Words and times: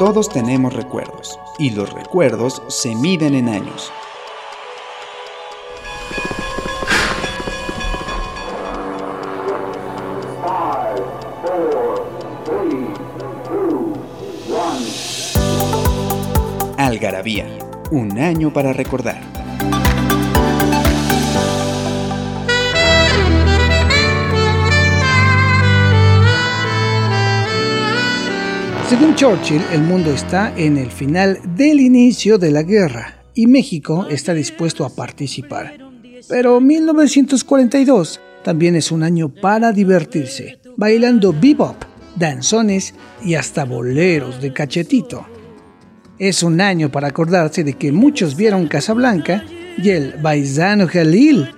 Todos 0.00 0.30
tenemos 0.30 0.72
recuerdos 0.72 1.38
y 1.58 1.72
los 1.72 1.92
recuerdos 1.92 2.62
se 2.68 2.94
miden 2.94 3.34
en 3.34 3.50
años. 3.50 3.92
Algarabía, 16.78 17.46
un 17.90 18.18
año 18.18 18.50
para 18.54 18.72
recordar. 18.72 19.29
Según 28.90 29.14
Churchill, 29.14 29.62
el 29.72 29.82
mundo 29.82 30.10
está 30.10 30.52
en 30.56 30.76
el 30.76 30.90
final 30.90 31.38
del 31.54 31.78
inicio 31.78 32.38
de 32.38 32.50
la 32.50 32.64
guerra 32.64 33.22
y 33.36 33.46
México 33.46 34.08
está 34.10 34.34
dispuesto 34.34 34.84
a 34.84 34.90
participar. 34.90 35.78
Pero 36.28 36.60
1942 36.60 38.20
también 38.42 38.74
es 38.74 38.90
un 38.90 39.04
año 39.04 39.28
para 39.28 39.70
divertirse, 39.70 40.58
bailando 40.76 41.32
bebop, 41.32 41.76
danzones 42.16 42.92
y 43.24 43.36
hasta 43.36 43.64
boleros 43.64 44.42
de 44.42 44.52
cachetito. 44.52 45.24
Es 46.18 46.42
un 46.42 46.60
año 46.60 46.90
para 46.90 47.06
acordarse 47.06 47.62
de 47.62 47.74
que 47.74 47.92
muchos 47.92 48.34
vieron 48.34 48.66
Casablanca 48.66 49.44
y 49.78 49.90
el 49.90 50.14
Baizano 50.20 50.88
Jalil. 50.88 51.48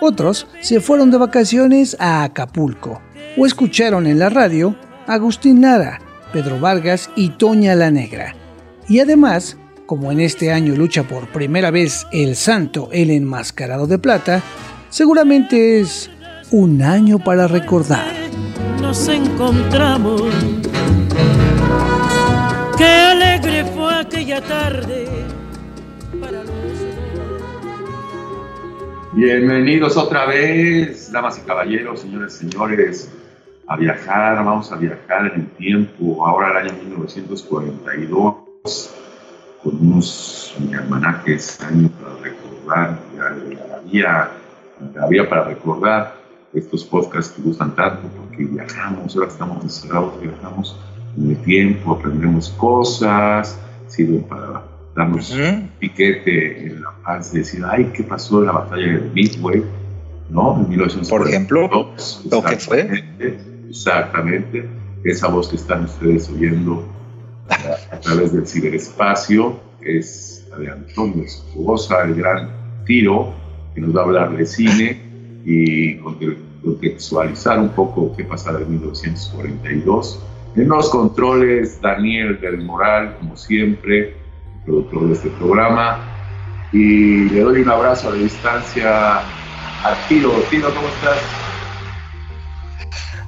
Otros 0.00 0.46
se 0.62 0.80
fueron 0.80 1.10
de 1.10 1.18
vacaciones 1.18 1.94
a 2.00 2.24
Acapulco 2.24 3.02
o 3.36 3.44
escucharon 3.44 4.06
en 4.06 4.18
la 4.18 4.30
radio 4.30 4.74
Agustín 5.06 5.60
Nara 5.60 6.00
Pedro 6.32 6.60
Vargas 6.60 7.10
y 7.16 7.30
Toña 7.30 7.74
la 7.74 7.90
Negra. 7.90 8.34
Y 8.88 9.00
además, 9.00 9.56
como 9.86 10.12
en 10.12 10.20
este 10.20 10.52
año 10.52 10.74
lucha 10.76 11.04
por 11.04 11.28
primera 11.28 11.70
vez 11.70 12.06
el 12.12 12.36
santo, 12.36 12.88
el 12.92 13.10
enmascarado 13.10 13.86
de 13.86 13.98
plata, 13.98 14.42
seguramente 14.88 15.80
es 15.80 16.10
un 16.50 16.82
año 16.82 17.18
para 17.18 17.46
recordar. 17.46 18.12
Nos 18.80 19.08
encontramos. 19.08 20.22
Qué 22.76 22.84
alegre 22.84 23.64
fue 23.74 23.94
aquella 23.94 24.40
tarde 24.40 25.06
para 26.20 26.42
los 26.44 26.50
Bienvenidos 29.12 29.96
otra 29.96 30.26
vez, 30.26 31.10
damas 31.10 31.38
y 31.38 31.40
caballeros, 31.42 32.00
señores 32.00 32.34
y 32.36 32.50
señores 32.50 33.10
a 33.70 33.76
viajar, 33.76 34.44
vamos 34.44 34.70
a 34.72 34.76
viajar 34.76 35.26
en 35.26 35.42
el 35.42 35.46
tiempo, 35.50 36.26
ahora 36.26 36.50
el 36.50 36.56
año 36.66 36.72
1942, 36.82 38.90
con 39.62 39.76
unos 39.80 40.56
almanaques, 40.76 41.60
años 41.60 41.92
para 42.02 42.16
recordar, 42.16 42.98
había, 43.78 44.30
había 45.00 45.28
para 45.28 45.44
recordar 45.44 46.16
estos 46.52 46.84
podcasts 46.84 47.32
que 47.32 47.42
gustan 47.42 47.72
tanto, 47.76 48.08
porque 48.18 48.42
viajamos, 48.42 49.14
ahora 49.14 49.28
estamos 49.28 49.62
encerrados, 49.62 50.20
viajamos 50.20 50.76
en 51.16 51.30
el 51.30 51.36
tiempo, 51.42 51.92
aprendemos 51.92 52.48
cosas, 52.48 53.56
sirven 53.86 54.24
para 54.24 54.64
darnos 54.96 55.30
un 55.30 55.70
piquete 55.78 56.66
en 56.66 56.82
la 56.82 56.90
paz 57.04 57.32
de 57.32 57.38
decir, 57.38 57.62
ay, 57.64 57.92
¿qué 57.94 58.02
pasó 58.02 58.40
en 58.40 58.46
la 58.46 58.52
batalla 58.52 58.94
de 58.94 59.10
Midway? 59.14 59.62
¿No? 60.28 60.56
En 60.56 60.68
1942. 60.70 61.08
Por 61.08 61.28
ejemplo, 61.28 61.70
lo 62.32 62.42
que 62.42 62.56
fue 62.56 63.59
exactamente 63.70 64.68
esa 65.04 65.28
voz 65.28 65.48
que 65.48 65.56
están 65.56 65.84
ustedes 65.84 66.28
oyendo 66.28 66.84
a, 67.48 67.98
través 68.00 68.32
del 68.32 68.46
ciberespacio, 68.46 69.58
es 69.80 70.46
la 70.50 70.58
de 70.58 70.70
Antonio 70.70 71.24
Escobosa, 71.24 72.02
el 72.02 72.14
gran 72.14 72.50
tiro, 72.84 73.32
que 73.74 73.80
nos 73.80 73.96
va 73.96 74.02
a 74.02 74.04
hablar 74.04 74.36
de 74.36 74.44
cine 74.44 75.00
y 75.44 75.96
contextualizar 75.96 77.58
un 77.58 77.70
poco 77.70 78.14
qué 78.16 78.24
pasaba 78.24 78.60
en 78.60 78.70
1942. 78.72 80.22
En 80.56 80.68
los 80.68 80.90
controles, 80.90 81.80
Daniel 81.80 82.40
del 82.40 82.62
Moral, 82.62 83.16
como 83.18 83.36
siempre, 83.36 84.14
productor 84.64 85.06
de 85.06 85.12
este 85.14 85.30
programa. 85.30 86.00
Y 86.72 87.28
le 87.30 87.40
doy 87.40 87.62
un 87.62 87.70
abrazo 87.70 88.08
a 88.08 88.12
la 88.12 88.18
distancia 88.18 89.18
a 89.18 90.08
Tiro. 90.08 90.30
Tiro, 90.50 90.68
¿cómo 90.74 90.88
estás? 90.88 91.59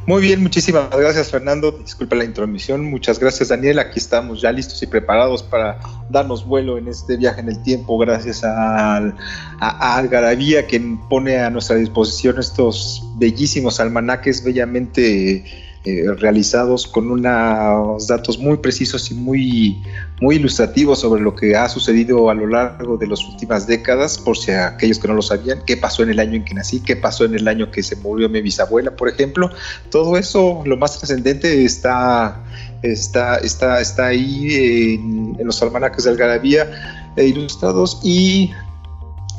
Muy 0.05 0.21
bien, 0.21 0.43
muchísimas 0.43 0.91
gracias 0.91 1.31
Fernando. 1.31 1.71
Disculpa 1.71 2.17
la 2.17 2.25
intromisión. 2.25 2.85
Muchas 2.85 3.21
gracias 3.21 3.51
Daniel. 3.51 3.79
Aquí 3.79 4.01
estamos 4.01 4.41
ya 4.41 4.51
listos 4.51 4.83
y 4.83 4.89
preparados 4.89 5.45
para 5.45 5.79
darnos 6.11 6.45
vuelo 6.45 6.77
en 6.77 6.89
este 6.89 7.17
viaje 7.17 7.41
en 7.41 7.49
el 7.49 7.63
tiempo 7.63 7.97
gracias 7.99 8.43
a, 8.43 8.97
a, 8.97 9.97
Algarabía 9.97 10.67
que 10.67 10.81
pone 11.09 11.39
a 11.39 11.51
nuestra 11.51 11.77
disposición 11.77 12.41
estos 12.41 13.05
bellísimos 13.17 13.79
almanaques 13.79 14.43
bellamente 14.43 15.45
eh, 15.85 16.05
realizados 16.17 16.87
con 16.87 17.11
unos 17.11 18.07
datos 18.07 18.39
muy 18.39 18.59
precisos 18.59 19.11
y 19.11 19.15
muy, 19.15 19.83
muy 20.21 20.37
ilustrativos 20.37 21.01
sobre 21.01 21.21
lo 21.21 21.35
que 21.35 21.57
ha 21.57 21.69
sucedido 21.69 22.31
a 22.31 22.35
lo 22.35 22.47
largo 22.47 22.97
de 22.97 23.09
las 23.09 23.25
últimas 23.25 23.67
décadas, 23.67 24.17
por 24.17 24.39
si 24.39 24.53
aquellos 24.53 25.01
que 25.01 25.09
no 25.09 25.15
lo 25.15 25.23
sabían, 25.23 25.61
qué 25.67 25.77
pasó 25.77 26.05
en 26.05 26.11
el 26.11 26.21
año 26.21 26.35
en 26.35 26.45
que 26.45 26.55
nací, 26.55 26.79
qué 26.79 26.95
pasó 26.95 27.25
en 27.25 27.35
el 27.35 27.49
año 27.49 27.73
que 27.73 27.83
se 27.83 27.97
murió 27.97 28.29
mi 28.29 28.41
bisabuela, 28.41 28.95
por 28.95 29.09
ejemplo. 29.09 29.51
Todo 29.91 30.17
eso, 30.17 30.63
lo 30.65 30.77
más 30.77 30.99
trascendente, 30.99 31.65
está, 31.65 32.41
está, 32.83 33.39
está, 33.39 33.81
está 33.81 34.07
ahí 34.07 34.95
en, 34.95 35.37
los 35.43 35.61
almanaques 35.65 36.05
de 36.05 36.11
Algarabía 36.11 37.11
eh, 37.17 37.27
ilustrados 37.27 38.01
y 38.05 38.53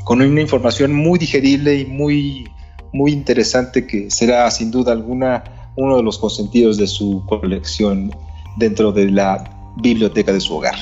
con 0.04 0.22
una 0.22 0.42
información 0.42 0.94
muy 0.94 1.20
digerible 1.20 1.76
y 1.76 1.86
muy, 1.86 2.52
muy 2.92 3.14
interesante 3.14 3.88
que 3.88 4.12
será 4.12 4.52
sin 4.52 4.72
duda 4.72 4.92
alguna 4.92 5.63
uno 5.76 5.98
de 5.98 6.04
los 6.04 6.18
consentidos 6.18 6.78
de 6.78 6.88
su 6.88 7.24
colección 7.28 8.16
dentro 8.58 8.92
de 8.92 9.10
la 9.10 9.44
biblioteca 9.78 10.32
de 10.32 10.40
su 10.40 10.56
hogar. 10.56 10.76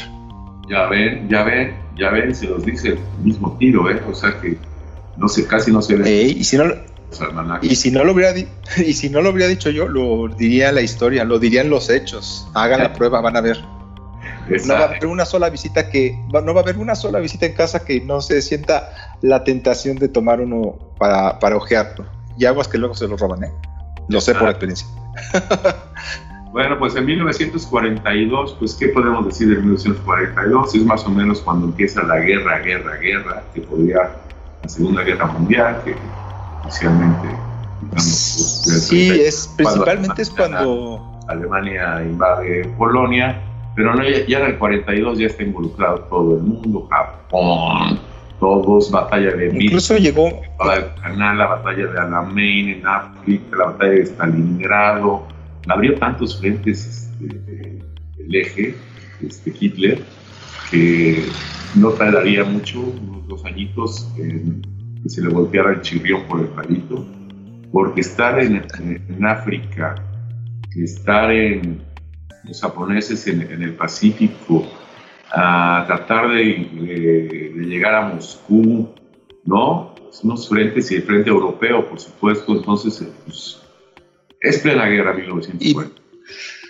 Ya 0.69 0.87
ven, 0.87 1.27
ya 1.29 1.43
ven, 1.43 1.75
ya 1.97 2.09
ven, 2.09 2.33
se 2.33 2.47
los 2.47 2.65
dice 2.65 2.89
el 2.89 2.99
mismo 3.23 3.55
tiro, 3.57 3.89
¿eh? 3.89 4.01
O 4.09 4.13
sea 4.13 4.39
que 4.39 4.57
no 5.17 5.27
sé, 5.27 5.45
casi 5.45 5.71
no 5.71 5.81
se 5.81 5.95
ve. 5.95 6.23
y 6.23 6.43
si 6.43 6.57
no, 6.57 6.65
y 7.61 7.75
si 7.75 7.91
no 7.91 8.03
lo 8.03 8.13
hubiera 8.13 8.33
y 8.77 8.93
si 8.93 9.09
no 9.09 9.21
lo 9.21 9.31
hubiera 9.31 9.47
dicho 9.47 9.69
yo, 9.69 9.87
lo 9.87 10.27
diría 10.29 10.71
la 10.71 10.81
historia, 10.81 11.23
lo 11.23 11.39
dirían 11.39 11.69
los 11.69 11.89
hechos. 11.89 12.47
Hagan 12.53 12.81
la 12.83 12.93
prueba, 12.97 13.21
van 13.21 13.37
a 13.37 13.41
ver. 13.41 13.59
No 14.65 14.73
va 14.73 14.81
a 14.81 14.83
haber 14.85 15.05
una 15.05 15.25
sola 15.25 15.49
visita 15.49 15.89
que 15.89 16.17
no 16.31 16.53
va 16.53 16.61
a 16.61 16.63
haber 16.63 16.77
una 16.77 16.95
sola 16.95 17.19
visita 17.19 17.45
en 17.45 17.53
casa 17.53 17.85
que 17.85 18.01
no 18.01 18.21
se 18.21 18.41
sienta 18.41 19.17
la 19.21 19.43
tentación 19.43 19.97
de 19.97 20.09
tomar 20.09 20.41
uno 20.41 20.77
para, 20.97 21.39
para 21.39 21.55
ojearlo. 21.55 22.05
Y 22.37 22.45
aguas 22.45 22.67
que 22.67 22.77
luego 22.77 22.95
se 22.95 23.07
lo 23.07 23.15
roban, 23.17 23.43
¿eh? 23.43 23.51
Lo 24.11 24.21
sé 24.21 24.35
por 24.35 24.49
experiencia. 24.49 24.87
Bueno, 26.51 26.77
pues 26.77 26.93
en 26.97 27.05
1942, 27.05 28.57
pues 28.59 28.73
¿qué 28.73 28.89
podemos 28.89 29.25
decir 29.25 29.47
de 29.47 29.55
1942? 29.55 30.75
Es 30.75 30.83
más 30.83 31.05
o 31.05 31.09
menos 31.09 31.39
cuando 31.39 31.67
empieza 31.67 32.03
la 32.03 32.17
guerra, 32.17 32.59
guerra, 32.59 32.97
guerra, 32.97 33.43
que 33.53 33.61
podría 33.61 34.17
la 34.61 34.67
Segunda 34.67 35.01
Guerra 35.03 35.27
Mundial, 35.27 35.81
que 35.85 35.95
oficialmente... 36.65 37.29
Digamos, 37.79 38.61
pues, 38.65 38.85
sí, 38.85 39.09
es, 39.11 39.53
principalmente 39.55 40.21
es 40.23 40.29
cuando... 40.29 41.09
Alemania 41.29 42.03
invade 42.03 42.65
Polonia, 42.77 43.41
pero 43.73 43.95
no, 43.95 44.03
ya, 44.03 44.25
ya 44.27 44.39
en 44.39 44.47
el 44.47 44.57
42 44.57 45.19
ya 45.19 45.27
está 45.27 45.43
involucrado 45.43 45.99
todo 46.09 46.35
el 46.35 46.43
mundo, 46.43 46.85
Japón, 46.89 47.97
todos, 48.41 48.89
batalla 48.89 49.31
de 49.35 49.55
Incluso 49.55 49.95
llegó 49.97 50.41
canal, 51.01 51.37
la 51.37 51.45
batalla 51.45 51.87
de 51.87 51.99
Alamein 51.99 52.69
en 52.69 52.87
África, 52.87 53.55
la 53.55 53.65
batalla 53.65 53.91
de 53.91 54.01
Stalingrado, 54.01 55.27
abrió 55.69 55.95
tantos 55.99 56.39
frentes 56.39 56.85
este, 56.85 57.79
el 58.17 58.35
eje, 58.35 58.75
este, 59.21 59.53
Hitler, 59.57 60.01
que 60.71 61.23
no 61.75 61.89
tardaría 61.91 62.43
mucho, 62.43 62.79
unos 62.79 63.27
dos 63.27 63.45
añitos, 63.45 64.11
en 64.17 64.61
que 65.03 65.09
se 65.09 65.21
le 65.21 65.29
volteara 65.29 65.73
el 65.73 65.81
chirrión 65.81 66.23
por 66.27 66.41
el 66.41 66.47
palito, 66.47 67.05
porque 67.71 68.01
estar 68.01 68.39
en, 68.39 68.65
en, 68.79 69.25
África, 69.25 69.95
estar 70.75 71.31
en 71.31 71.83
los 72.43 72.59
japoneses 72.59 73.27
en, 73.27 73.41
en 73.51 73.61
el 73.61 73.75
Pacífico, 73.75 74.65
a 75.33 75.83
tratar 75.87 76.29
de, 76.29 77.53
llegar 77.55 77.95
a 77.95 78.01
Moscú, 78.09 78.89
¿no? 79.45 79.95
Unos 80.23 80.49
frentes 80.49 80.91
y 80.91 80.95
el 80.95 81.03
frente 81.03 81.29
europeo, 81.29 81.87
por 81.87 81.99
supuesto, 81.99 82.51
entonces 82.51 83.01
eh, 83.01 83.11
pues, 83.25 83.61
es 84.41 84.59
plena 84.59 84.85
guerra 84.87 85.13
1940. 85.13 85.95
Y, 85.99 86.60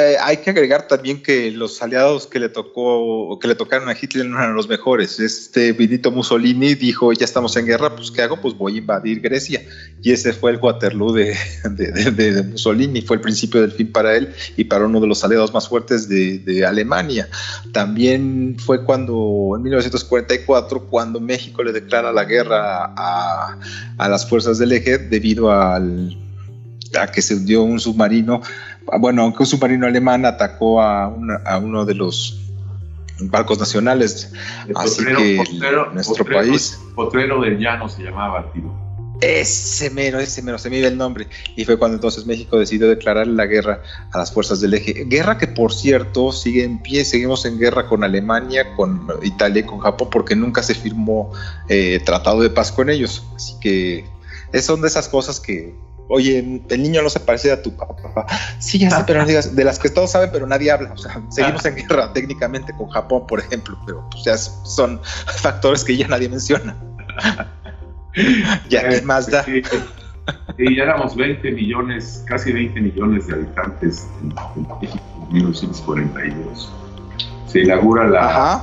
eh, 0.00 0.16
hay 0.20 0.38
que 0.38 0.50
agregar 0.50 0.88
también 0.88 1.22
que 1.22 1.50
los 1.50 1.82
aliados 1.82 2.26
que 2.26 2.38
le 2.38 2.48
tocó, 2.48 3.38
que 3.38 3.48
le 3.48 3.54
tocaron 3.54 3.88
a 3.88 3.92
Hitler 3.92 4.26
no 4.26 4.38
eran 4.38 4.54
los 4.54 4.68
mejores. 4.68 5.20
Este 5.20 5.72
Benito 5.72 6.10
Mussolini 6.10 6.74
dijo, 6.74 7.12
ya 7.12 7.24
estamos 7.24 7.56
en 7.56 7.66
guerra, 7.66 7.94
pues 7.94 8.10
¿qué 8.10 8.22
hago? 8.22 8.40
Pues 8.40 8.54
voy 8.54 8.74
a 8.74 8.78
invadir 8.78 9.20
Grecia. 9.20 9.62
Y 10.02 10.12
ese 10.12 10.32
fue 10.32 10.52
el 10.52 10.56
Waterloo 10.56 11.12
de, 11.12 11.36
de, 11.70 12.42
Mussolini, 12.42 13.02
fue 13.02 13.16
el 13.16 13.22
principio 13.22 13.60
del 13.60 13.72
fin 13.72 13.92
para 13.92 14.16
él 14.16 14.32
y 14.56 14.64
para 14.64 14.86
uno 14.86 15.00
de 15.00 15.06
los 15.06 15.22
aliados 15.22 15.52
más 15.52 15.68
fuertes 15.68 16.08
de, 16.08 16.64
Alemania. 16.66 17.28
También 17.72 18.56
fue 18.58 18.84
cuando, 18.84 19.54
en 19.56 19.62
1944, 19.62 20.86
cuando 20.86 21.20
México 21.20 21.62
le 21.62 21.72
declara 21.72 22.12
la 22.12 22.24
guerra 22.24 22.92
a, 22.96 23.58
a 23.96 24.08
las 24.08 24.28
fuerzas 24.28 24.58
del 24.58 24.72
eje 24.72 24.98
debido 24.98 25.50
al, 25.50 26.16
a 26.98 27.06
que 27.06 27.22
se 27.22 27.34
hundió 27.34 27.62
un 27.62 27.78
submarino 27.78 28.40
bueno, 28.98 29.32
que 29.34 29.42
un 29.42 29.46
submarino 29.46 29.86
alemán 29.86 30.24
atacó 30.24 30.80
a, 30.82 31.08
uno 31.08 31.84
de 31.84 31.94
los 31.94 32.40
barcos 33.20 33.58
nacionales. 33.58 34.32
así 34.74 35.04
que 35.04 35.42
nuestro 35.92 36.24
país. 36.24 36.80
Potrero 36.94 37.40
del 37.40 37.58
Llano 37.58 37.88
se 37.88 38.02
llamaba, 38.02 38.50
tío. 38.52 38.90
Ese 39.20 39.90
mero, 39.90 40.18
ese 40.18 40.40
mero, 40.40 40.58
se 40.58 40.70
me 40.70 40.78
iba 40.78 40.88
el 40.88 40.96
nombre. 40.96 41.28
Y 41.54 41.66
fue 41.66 41.78
cuando 41.78 41.96
entonces 41.96 42.24
México 42.24 42.58
decidió 42.58 42.88
declarar 42.88 43.26
la 43.26 43.44
guerra 43.44 43.82
a 44.12 44.18
las 44.18 44.32
fuerzas 44.32 44.62
del 44.62 44.72
eje. 44.72 45.04
Guerra 45.04 45.36
que, 45.36 45.46
por 45.46 45.74
cierto, 45.74 46.32
sigue 46.32 46.64
en 46.64 46.80
pie. 46.80 47.04
Seguimos 47.04 47.44
en 47.44 47.58
guerra 47.58 47.86
con 47.86 48.02
Alemania, 48.02 48.74
con 48.76 49.06
Italia 49.22 49.60
y 49.60 49.64
con 49.64 49.80
Japón, 49.80 50.08
porque 50.10 50.34
nunca 50.34 50.62
se 50.62 50.74
firmó 50.74 51.32
eh, 51.68 52.00
tratado 52.02 52.40
de 52.40 52.48
paz 52.48 52.72
con 52.72 52.88
ellos. 52.88 53.22
Así 53.36 53.54
que 53.60 54.06
son 54.62 54.80
de 54.80 54.88
esas 54.88 55.06
cosas 55.06 55.38
que 55.38 55.74
oye, 56.10 56.38
el 56.68 56.82
niño 56.82 57.02
no 57.02 57.08
se 57.08 57.20
parece 57.20 57.52
a 57.52 57.62
tu 57.62 57.74
papá. 57.76 57.99
Sí, 58.58 58.78
ya 58.78 58.90
sé, 58.90 59.04
pero 59.06 59.20
no 59.20 59.26
digas, 59.26 59.54
de 59.54 59.64
las 59.64 59.78
que 59.78 59.90
todos 59.90 60.10
saben, 60.10 60.30
pero 60.32 60.46
nadie 60.46 60.70
habla. 60.70 60.92
O 60.92 60.96
sea, 60.96 61.20
seguimos 61.30 61.64
en 61.64 61.76
guerra 61.76 62.12
técnicamente 62.12 62.72
con 62.76 62.88
Japón, 62.90 63.26
por 63.26 63.40
ejemplo, 63.40 63.78
pero 63.86 64.08
pues, 64.10 64.24
ya 64.24 64.36
son 64.36 65.00
factores 65.02 65.84
que 65.84 65.96
ya 65.96 66.08
nadie 66.08 66.28
menciona. 66.28 66.76
ya, 68.68 68.88
¿qué 68.88 69.02
más 69.02 69.30
da? 69.30 69.44
Y 70.58 70.76
ya 70.76 70.82
éramos 70.84 71.16
20 71.16 71.50
millones, 71.52 72.24
casi 72.26 72.52
20 72.52 72.80
millones 72.80 73.26
de 73.26 73.34
habitantes 73.34 74.06
en, 74.22 74.28
México 74.80 75.04
en 75.28 75.32
1942. 75.34 76.72
Se 77.46 77.60
inaugura 77.60 78.06
la, 78.06 78.62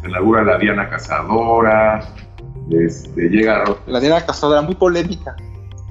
se 0.00 0.08
inaugura 0.08 0.44
la 0.44 0.58
Diana 0.58 0.88
Cazadora, 0.88 2.08
este, 2.70 3.28
llega... 3.28 3.64
La 3.86 4.00
Diana 4.00 4.24
Cazadora, 4.24 4.62
muy 4.62 4.74
polémica. 4.74 5.36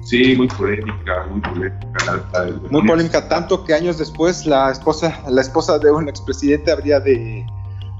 Sí, 0.04 0.36
muy 0.36 0.48
polémica, 0.48 1.26
muy 1.30 1.40
polémica. 1.40 1.80
muy 2.70 2.86
polémica, 2.86 3.26
tanto 3.28 3.64
que 3.64 3.72
años 3.72 3.98
después 3.98 4.44
la 4.44 4.70
esposa, 4.70 5.22
la 5.28 5.40
esposa 5.40 5.78
de 5.78 5.90
un 5.90 6.08
expresidente 6.08 6.70
habría 6.70 7.00
de, 7.00 7.46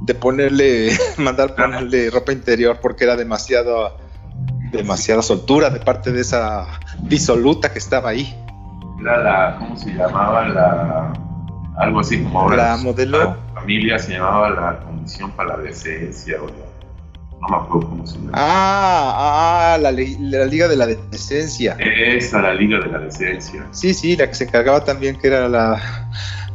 de 0.03 0.15
ponerle, 0.15 0.91
mandar 1.19 1.55
ponerle 1.55 2.11
ropa 2.11 2.33
interior 2.33 2.79
porque 2.81 3.05
era 3.05 3.17
demasiado, 3.17 3.97
demasiada 4.71 5.23
soltura 5.23 5.71
de 5.71 5.81
parte 5.81 6.12
de 6.12 6.21
esa 6.21 6.67
disoluta 7.01 7.73
que 7.73 7.79
estaba 7.79 8.11
ahí. 8.11 8.39
Era 9.01 9.23
la, 9.23 9.56
¿cómo 9.59 9.77
se 9.77 9.95
llamaba? 9.95 10.47
La, 10.49 11.12
algo 11.79 12.01
así 12.01 12.23
como 12.23 12.41
ahora. 12.41 12.56
La 12.56 12.77
modelo. 12.77 13.19
La 13.19 13.61
familia 13.61 13.99
se 13.99 14.12
llamaba 14.12 14.51
la 14.51 14.81
Comisión 14.81 15.31
para 15.33 15.56
la 15.56 15.62
Decencia 15.62 16.37
o 16.43 16.49
no 17.49 17.58
me 17.58 17.64
acuerdo 17.64 17.88
cómo 17.88 18.06
se 18.06 18.19
llama. 18.19 18.31
Ah, 18.32 19.75
ah 19.75 19.79
la, 19.79 19.91
Liga 19.91 20.69
de 20.69 20.76
la 20.76 20.87
Decencia. 20.87 21.76
Esa, 21.79 22.41
la 22.41 22.55
Liga 22.55 22.79
de 22.81 22.87
la 22.87 22.99
Decencia. 22.99 23.67
Sí, 23.70 23.94
sí, 23.94 24.17
la 24.17 24.29
que 24.29 24.35
se 24.35 24.44
encargaba 24.44 24.85
también, 24.85 25.19
que 25.19 25.26
era 25.26 25.49
la, 25.49 25.81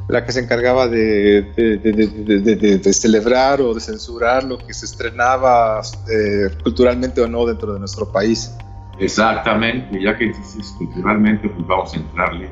la 0.07 0.25
que 0.25 0.31
se 0.31 0.39
encargaba 0.39 0.87
de, 0.87 1.43
de, 1.55 2.93
celebrar 2.93 3.61
o 3.61 3.73
de 3.73 3.79
censurar 3.79 4.43
lo 4.43 4.57
que 4.57 4.73
se 4.73 4.85
estrenaba 4.85 5.81
eh, 6.11 6.49
culturalmente 6.63 7.21
o 7.21 7.27
no 7.27 7.45
dentro 7.45 7.73
de 7.73 7.79
nuestro 7.79 8.11
país. 8.11 8.55
Exactamente, 8.99 10.01
ya 10.01 10.17
que 10.17 10.25
dices 10.25 10.73
culturalmente, 10.77 11.47
pues 11.47 11.67
vamos 11.67 11.93
a 11.93 11.97
entrarle 11.97 12.49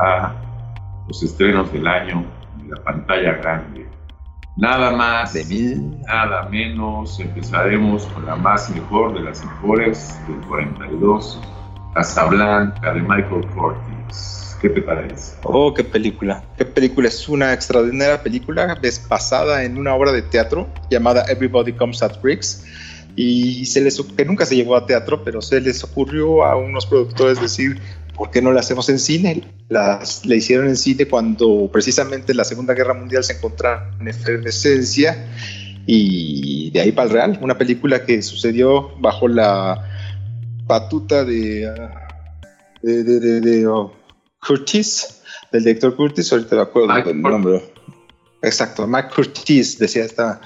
a 0.00 0.34
los 1.08 1.22
estrenos 1.22 1.72
del 1.72 1.86
año 1.86 2.24
de 2.62 2.68
la 2.68 2.82
pantalla 2.84 3.32
grande. 3.32 3.81
Nada 4.56 4.90
más, 4.90 5.32
de 5.32 5.80
nada 6.06 6.46
menos, 6.50 7.18
empezaremos 7.18 8.04
con 8.06 8.26
la 8.26 8.36
más 8.36 8.68
mejor 8.68 9.14
de 9.14 9.20
las 9.20 9.42
mejores 9.42 10.14
del 10.28 10.46
42, 10.46 11.40
Casablanca 11.94 12.92
de 12.92 13.00
Michael 13.00 13.46
Curtis. 13.54 14.56
¿Qué 14.60 14.68
te 14.68 14.82
parece? 14.82 15.36
Oh, 15.44 15.72
qué 15.72 15.82
película. 15.82 16.44
Qué 16.58 16.66
película. 16.66 17.08
Es 17.08 17.28
una 17.30 17.54
extraordinaria 17.54 18.22
película 18.22 18.78
basada 19.08 19.64
en 19.64 19.78
una 19.78 19.94
obra 19.94 20.12
de 20.12 20.20
teatro 20.20 20.68
llamada 20.90 21.24
Everybody 21.28 21.72
Comes 21.72 22.02
at 22.02 22.20
Bricks. 22.20 22.64
Y 23.16 23.64
se 23.66 23.80
les, 23.80 24.00
que 24.00 24.24
nunca 24.24 24.46
se 24.46 24.56
llevó 24.56 24.76
a 24.76 24.86
teatro, 24.86 25.24
pero 25.24 25.40
se 25.42 25.60
les 25.60 25.82
ocurrió 25.82 26.44
a 26.44 26.56
unos 26.56 26.86
productores 26.86 27.40
decir, 27.40 27.80
¿por 28.14 28.30
qué 28.30 28.42
no 28.42 28.52
la 28.52 28.60
hacemos 28.60 28.88
en 28.88 28.98
cine? 28.98 29.42
Las, 29.68 30.26
la 30.26 30.34
hicieron 30.34 30.68
en 30.68 30.76
cine 30.76 31.06
cuando 31.06 31.70
precisamente 31.72 32.34
la 32.34 32.44
Segunda 32.44 32.74
Guerra 32.74 32.94
Mundial 32.94 33.24
se 33.24 33.34
encontraba 33.34 33.90
en 34.00 34.08
efervescencia 34.08 35.26
y 35.86 36.70
de 36.70 36.80
ahí 36.80 36.92
para 36.92 37.08
el 37.08 37.12
real, 37.12 37.38
una 37.42 37.58
película 37.58 38.04
que 38.04 38.22
sucedió 38.22 38.90
bajo 39.00 39.28
la 39.28 39.88
patuta 40.66 41.24
de, 41.24 41.68
de, 42.82 43.40
de, 43.40 43.66
oh, 43.66 43.92
Curtis, 44.46 45.22
del 45.50 45.64
director 45.64 45.96
Curtis, 45.96 46.32
ahorita 46.32 46.56
me 46.56 46.62
acuerdo 46.62 46.94
del 47.04 47.20
nombre. 47.20 47.72
Exacto, 48.42 48.86
Mike 48.86 49.08
Curtis 49.14 49.78
decía 49.78 50.04
esta. 50.04 50.40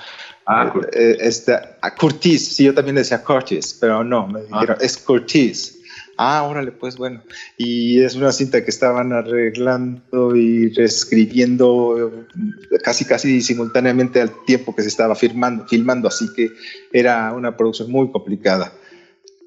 Ah, 0.47 0.73
eh, 0.93 1.17
eh, 1.21 1.53
ah, 1.83 1.95
Curtis, 1.95 2.55
sí, 2.55 2.65
yo 2.65 2.75
también 2.75 2.97
decía 2.97 3.23
Curtis, 3.23 3.77
pero 3.81 4.05
no, 4.05 4.29
me 4.29 4.41
ah. 4.41 4.43
dijeron, 4.53 4.77
es 4.81 4.97
Curtis. 4.99 5.76
Ah, 6.19 6.45
órale, 6.45 6.73
pues 6.73 6.97
bueno. 6.97 7.23
Y 7.59 8.01
es 8.01 8.15
una 8.15 8.33
cinta 8.33 8.65
que 8.65 8.71
estaban 8.71 9.13
arreglando 9.13 10.35
y 10.35 10.71
reescribiendo 10.71 12.27
eh, 12.71 12.79
casi 12.83 13.05
casi 13.05 13.43
simultáneamente 13.43 14.21
al 14.21 14.31
tiempo 14.47 14.75
que 14.75 14.83
se 14.83 14.89
estaba 14.89 15.15
filmando, 15.15 15.67
filmando 15.67 16.09
así 16.09 16.27
que 16.35 16.51
era 16.93 17.33
una 17.35 17.57
producción 17.57 17.91
muy 17.91 18.11
complicada. 18.11 18.73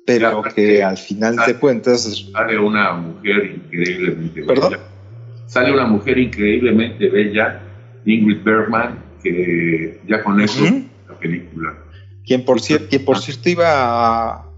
Pero 0.06 0.42
que, 0.56 0.84
al 0.84 0.98
final 0.98 1.36
de 1.46 1.56
cuentas... 1.56 2.28
Sale 2.32 2.58
una 2.58 2.94
mujer 2.94 3.46
increíblemente 3.46 4.42
bella. 4.42 4.80
Sale 5.46 5.72
una 5.72 5.86
mujer 5.86 6.18
increíblemente 6.18 7.10
bella, 7.10 7.62
Ingrid 8.06 8.44
Bergman, 8.44 9.04
que 9.24 10.00
ya 10.08 10.24
con 10.24 10.42
eso 10.42 10.64
la 11.08 11.20
película. 11.20 11.78
Quien 12.26 12.44
por, 12.44 12.60
quien 12.62 13.06
por 13.06 13.20
cierto 13.20 13.50
iba 13.50 13.66
a 13.68 14.49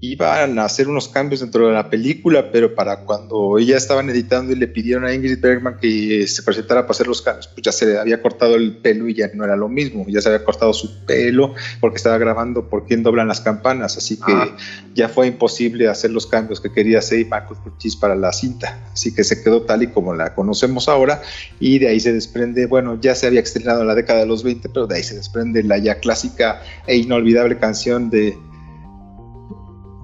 iban 0.00 0.58
a 0.58 0.64
hacer 0.64 0.88
unos 0.88 1.08
cambios 1.08 1.40
dentro 1.40 1.68
de 1.68 1.74
la 1.74 1.90
película, 1.90 2.50
pero 2.50 2.74
para 2.74 3.04
cuando 3.04 3.58
ella 3.58 3.76
estaban 3.76 4.08
editando 4.08 4.52
y 4.52 4.56
le 4.56 4.66
pidieron 4.66 5.04
a 5.04 5.12
Ingrid 5.12 5.40
Bergman 5.40 5.76
que 5.78 6.26
se 6.26 6.42
presentara 6.42 6.82
para 6.82 6.92
hacer 6.92 7.06
los 7.06 7.20
cambios, 7.20 7.48
pues 7.48 7.62
ya 7.62 7.72
se 7.72 7.86
le 7.86 7.98
había 7.98 8.22
cortado 8.22 8.54
el 8.54 8.78
pelo 8.78 9.08
y 9.08 9.14
ya 9.14 9.30
no 9.34 9.44
era 9.44 9.56
lo 9.56 9.68
mismo, 9.68 10.06
ya 10.08 10.22
se 10.22 10.30
había 10.30 10.42
cortado 10.44 10.72
su 10.72 11.04
pelo 11.04 11.54
porque 11.80 11.98
estaba 11.98 12.16
grabando 12.16 12.68
por 12.70 12.86
quién 12.86 13.02
doblan 13.02 13.28
las 13.28 13.42
campanas, 13.42 13.98
así 13.98 14.16
que 14.16 14.32
ah. 14.32 14.56
ya 14.94 15.10
fue 15.10 15.26
imposible 15.26 15.86
hacer 15.88 16.10
los 16.12 16.26
cambios 16.26 16.60
que 16.60 16.72
quería 16.72 17.00
hacer 17.00 17.18
Michael 17.24 17.56
Curtis 17.62 17.96
para 17.96 18.14
la 18.16 18.32
cinta, 18.32 18.82
así 18.92 19.14
que 19.14 19.22
se 19.22 19.42
quedó 19.42 19.62
tal 19.62 19.82
y 19.82 19.88
como 19.88 20.14
la 20.14 20.34
conocemos 20.34 20.88
ahora 20.88 21.20
y 21.58 21.78
de 21.78 21.88
ahí 21.88 22.00
se 22.00 22.14
desprende, 22.14 22.64
bueno, 22.66 22.98
ya 23.00 23.14
se 23.14 23.26
había 23.26 23.40
estrenado 23.40 23.82
en 23.82 23.88
la 23.88 23.94
década 23.94 24.20
de 24.20 24.26
los 24.26 24.42
20, 24.44 24.70
pero 24.70 24.86
de 24.86 24.96
ahí 24.96 25.02
se 25.02 25.16
desprende 25.16 25.62
la 25.62 25.76
ya 25.76 25.96
clásica 25.96 26.62
e 26.86 26.96
inolvidable 26.96 27.58
canción 27.58 28.08
de 28.08 28.34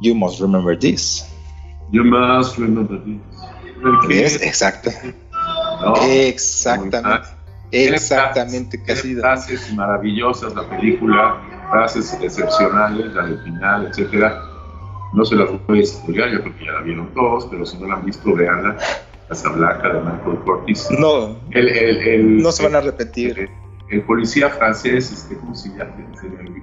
You 0.06 0.14
must 0.14 0.40
remember 0.40 0.78
this. 0.78 1.26
You 1.90 2.04
must 2.04 2.58
remember 2.58 3.02
this. 4.06 4.40
exacto. 4.40 4.90
Exactamente. 6.08 7.26
Exactamente, 7.72 8.80
casi. 8.84 9.16
Frases 9.16 9.74
maravillosas 9.74 10.54
la 10.54 10.62
película, 10.68 11.42
frases 11.70 12.16
excepcionales, 12.22 13.12
la 13.14 13.26
del 13.26 13.42
final, 13.42 13.86
etcétera. 13.86 14.40
No 15.12 15.24
se 15.24 15.34
las 15.34 15.48
voy 15.66 15.80
a 15.80 15.82
estudiar, 15.82 16.28
yo 16.30 16.40
creo 16.42 16.56
que 16.56 16.66
ya 16.66 16.72
la 16.72 16.82
vieron 16.82 17.12
todos, 17.14 17.46
pero 17.46 17.66
si 17.66 17.76
no 17.78 17.88
la 17.88 17.94
han 17.94 18.04
visto, 18.04 18.32
veanla. 18.32 18.76
Casablanca 19.26 19.88
de 19.88 20.00
Michael 20.02 20.38
Curtis. 20.44 20.88
No, 21.00 21.36
el, 21.50 21.68
el, 21.68 21.96
el, 21.96 22.42
no 22.44 22.52
se 22.52 22.62
van 22.62 22.76
a 22.76 22.80
repetir. 22.80 23.50
El, 23.90 24.02
policía 24.02 24.50
francés, 24.50 25.10
este, 25.10 25.36
¿cómo 25.36 25.52
se 25.52 25.70
llama? 25.70 25.96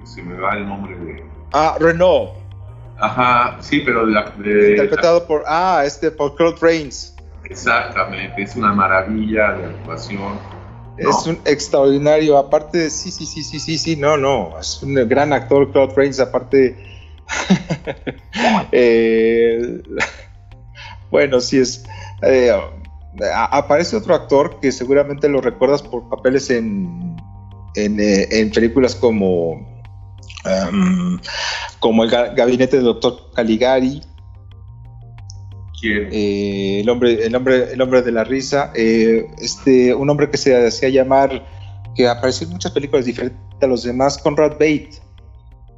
Se 0.04 0.22
me 0.22 0.40
va 0.40 0.56
el 0.56 0.66
nombre 0.66 0.98
de. 0.98 1.22
Ah, 1.52 1.76
Renault. 1.78 2.43
Ajá, 2.98 3.58
sí, 3.60 3.80
pero 3.80 4.08
Interpretado 4.08 5.26
por, 5.26 5.42
ah, 5.46 5.82
este, 5.84 6.10
por 6.10 6.36
Claude 6.36 6.56
Rains. 6.60 7.14
Exactamente, 7.44 8.42
es 8.42 8.56
una 8.56 8.72
maravilla 8.72 9.52
de 9.52 9.66
actuación. 9.66 10.38
Es 10.96 11.26
un 11.26 11.38
extraordinario, 11.44 12.38
aparte, 12.38 12.88
sí, 12.88 13.10
sí, 13.10 13.26
sí, 13.26 13.42
sí, 13.42 13.58
sí, 13.58 13.78
sí, 13.78 13.96
no, 13.96 14.16
no, 14.16 14.58
es 14.58 14.80
un 14.82 14.94
gran 15.08 15.32
actor 15.32 15.72
Claude 15.72 15.92
Rains, 15.96 16.20
aparte, 16.20 16.76
eh, 18.72 19.82
bueno, 21.10 21.40
sí 21.40 21.58
es, 21.58 21.84
eh, 22.22 22.52
aparece 23.50 23.96
otro 23.96 24.14
actor 24.14 24.60
que 24.60 24.70
seguramente 24.70 25.28
lo 25.28 25.40
recuerdas 25.40 25.82
por 25.82 26.08
papeles 26.08 26.48
en, 26.50 27.16
en, 27.74 27.98
eh, 27.98 28.50
películas 28.54 28.94
como, 28.94 29.82
um, 30.44 31.18
como 31.80 32.04
El 32.04 32.10
Gabinete 32.10 32.76
del 32.76 32.86
Doctor 32.86 33.30
Caligari. 33.34 34.02
Eh, 35.82 36.80
el, 36.80 36.88
hombre, 36.88 37.26
el, 37.26 37.34
hombre, 37.34 37.72
el 37.72 37.80
hombre 37.80 38.02
de 38.02 38.12
la 38.12 38.24
risa. 38.24 38.72
Eh, 38.74 39.26
este, 39.38 39.94
un 39.94 40.08
hombre 40.08 40.30
que 40.30 40.38
se 40.38 40.66
hacía 40.66 40.88
llamar, 40.88 41.46
que 41.94 42.08
apareció 42.08 42.46
en 42.46 42.54
muchas 42.54 42.72
películas 42.72 43.04
diferentes 43.04 43.38
a 43.60 43.66
los 43.66 43.82
demás, 43.82 44.18
Conrad 44.18 44.52
Bate. 44.52 45.03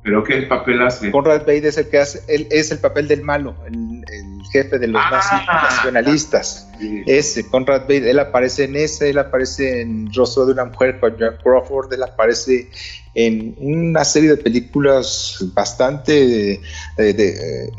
¿Pero 0.07 0.23
qué 0.23 0.43
papel 0.43 0.81
hace? 0.83 1.11
Conrad 1.11 1.41
Bate 1.41 1.67
es 1.67 1.79
el 1.79 1.89
que 1.89 1.99
hace, 1.99 2.23
él 2.29 2.47
es 2.53 2.71
el 2.71 2.79
papel 2.79 3.09
del 3.09 3.23
malo, 3.23 3.57
el, 3.67 4.05
jefe 4.53 4.79
de 4.79 4.87
los 4.87 5.03
ah, 5.05 5.69
nacionalistas. 5.69 6.69
Ese, 7.07 7.45
Conrad 7.49 7.81
Bate, 7.81 8.09
él 8.09 8.21
aparece 8.21 8.65
en 8.65 8.77
ese, 8.77 9.11
él 9.11 9.19
aparece 9.19 9.81
en 9.81 10.09
Rostro 10.15 10.47
de 10.47 10.53
una 10.53 10.67
mujer 10.67 11.01
con 11.01 11.17
John 11.19 11.35
Crawford, 11.43 11.93
él 11.93 12.05
aparece 12.05 12.71
en 13.15 13.57
una 13.59 14.05
serie 14.05 14.31
de 14.31 14.37
películas 14.37 15.45
bastante 15.55 16.61
de, 16.97 17.73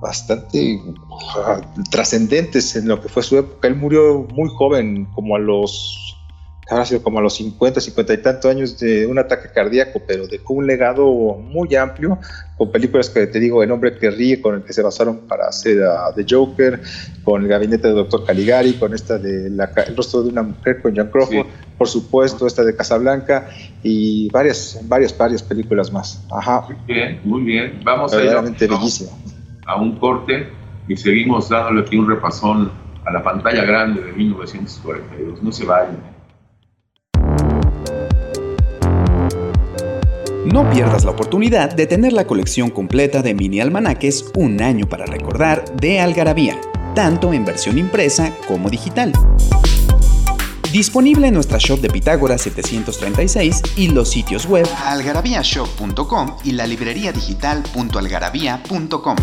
bastante 0.00 0.80
ah, 1.36 1.60
trascendentes 1.92 2.74
en 2.74 2.88
lo 2.88 3.00
que 3.00 3.08
fue 3.08 3.22
su 3.22 3.38
época. 3.38 3.68
Él 3.68 3.76
murió 3.76 4.26
muy 4.34 4.48
joven, 4.48 5.04
como 5.14 5.36
a 5.36 5.38
los 5.38 6.01
habrá 6.72 6.84
sido 6.86 7.02
como 7.02 7.18
a 7.18 7.22
los 7.22 7.34
50, 7.34 7.80
50 7.80 8.14
y 8.14 8.18
tantos 8.18 8.50
años 8.50 8.78
de 8.78 9.06
un 9.06 9.18
ataque 9.18 9.48
cardíaco, 9.54 10.02
pero 10.06 10.26
dejó 10.26 10.54
un 10.54 10.66
legado 10.66 11.06
muy 11.36 11.74
amplio 11.74 12.18
con 12.56 12.70
películas 12.70 13.10
que 13.10 13.26
te 13.26 13.38
digo, 13.38 13.62
El 13.62 13.70
hombre 13.70 13.96
que 13.96 14.10
ríe, 14.10 14.40
con 14.40 14.54
el 14.56 14.62
que 14.62 14.72
se 14.72 14.82
basaron 14.82 15.26
para 15.28 15.46
hacer 15.46 15.82
a 15.82 16.12
The 16.14 16.24
Joker, 16.28 16.80
con 17.24 17.42
El 17.42 17.48
gabinete 17.48 17.88
del 17.88 17.96
doctor 17.96 18.24
Caligari, 18.24 18.74
con 18.74 18.94
esta 18.94 19.18
de 19.18 19.46
El 19.46 19.96
rostro 19.96 20.22
de 20.22 20.30
una 20.30 20.42
mujer 20.42 20.80
con 20.80 20.96
John 20.96 21.08
Crawford, 21.08 21.46
por 21.78 21.88
supuesto, 21.88 22.46
esta 22.46 22.64
de 22.64 22.74
Casablanca 22.74 23.48
y 23.82 24.28
varias, 24.30 24.80
varias, 24.84 25.16
varias 25.16 25.42
películas 25.42 25.92
más. 25.92 26.24
Ajá. 26.30 26.66
Muy 26.68 26.76
bien, 26.86 27.20
muy 27.24 27.42
bien. 27.42 27.80
Vamos 27.84 28.12
a 28.12 28.22
ir 28.22 28.30
a 29.66 29.76
un 29.76 29.96
corte 29.98 30.48
y 30.88 30.96
seguimos 30.96 31.48
dándole 31.48 31.82
aquí 31.82 31.96
un 31.96 32.08
repasón 32.08 32.72
a 33.04 33.12
la 33.12 33.22
pantalla 33.22 33.64
grande 33.64 34.02
de 34.02 34.12
1942. 34.12 35.42
No 35.42 35.52
se 35.52 35.64
vayan. 35.64 35.98
No 40.44 40.68
pierdas 40.70 41.04
la 41.04 41.12
oportunidad 41.12 41.72
de 41.72 41.86
tener 41.86 42.12
la 42.12 42.26
colección 42.26 42.70
completa 42.70 43.22
de 43.22 43.32
mini 43.32 43.60
almanaques 43.60 44.24
Un 44.34 44.60
año 44.60 44.88
para 44.88 45.06
recordar 45.06 45.64
de 45.76 46.00
Algarabía, 46.00 46.60
tanto 46.96 47.32
en 47.32 47.44
versión 47.44 47.78
impresa 47.78 48.34
como 48.48 48.68
digital. 48.68 49.12
Disponible 50.72 51.28
en 51.28 51.34
nuestra 51.34 51.58
shop 51.58 51.80
de 51.80 51.90
Pitágoras 51.90 52.42
736 52.42 53.62
y 53.76 53.86
los 53.88 54.10
sitios 54.10 54.46
web 54.46 54.66
algarabíashop.com 54.84 56.36
y 56.44 56.52
la 56.52 56.66
librería 56.66 57.12
digital.algarabía.com. 57.12 59.16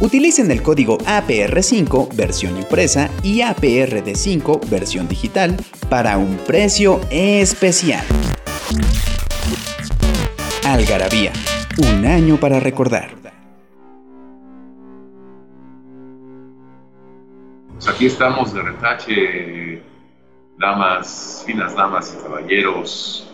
Utilicen 0.00 0.50
el 0.50 0.62
código 0.62 0.96
APR5 0.98 2.14
versión 2.14 2.56
impresa 2.56 3.10
y 3.22 3.40
APRD5 3.40 4.66
versión 4.70 5.08
digital 5.08 5.56
para 5.90 6.16
un 6.16 6.38
precio 6.38 7.02
especial. 7.10 8.04
Algarabía, 10.74 11.32
un 11.78 12.04
año 12.04 12.36
para 12.36 12.58
recordar. 12.58 13.10
Pues 17.74 17.88
aquí 17.88 18.06
estamos 18.06 18.52
de 18.52 18.60
retache, 18.60 19.82
damas, 20.58 21.44
finas 21.46 21.76
damas 21.76 22.18
y 22.18 22.22
caballeros. 22.24 23.32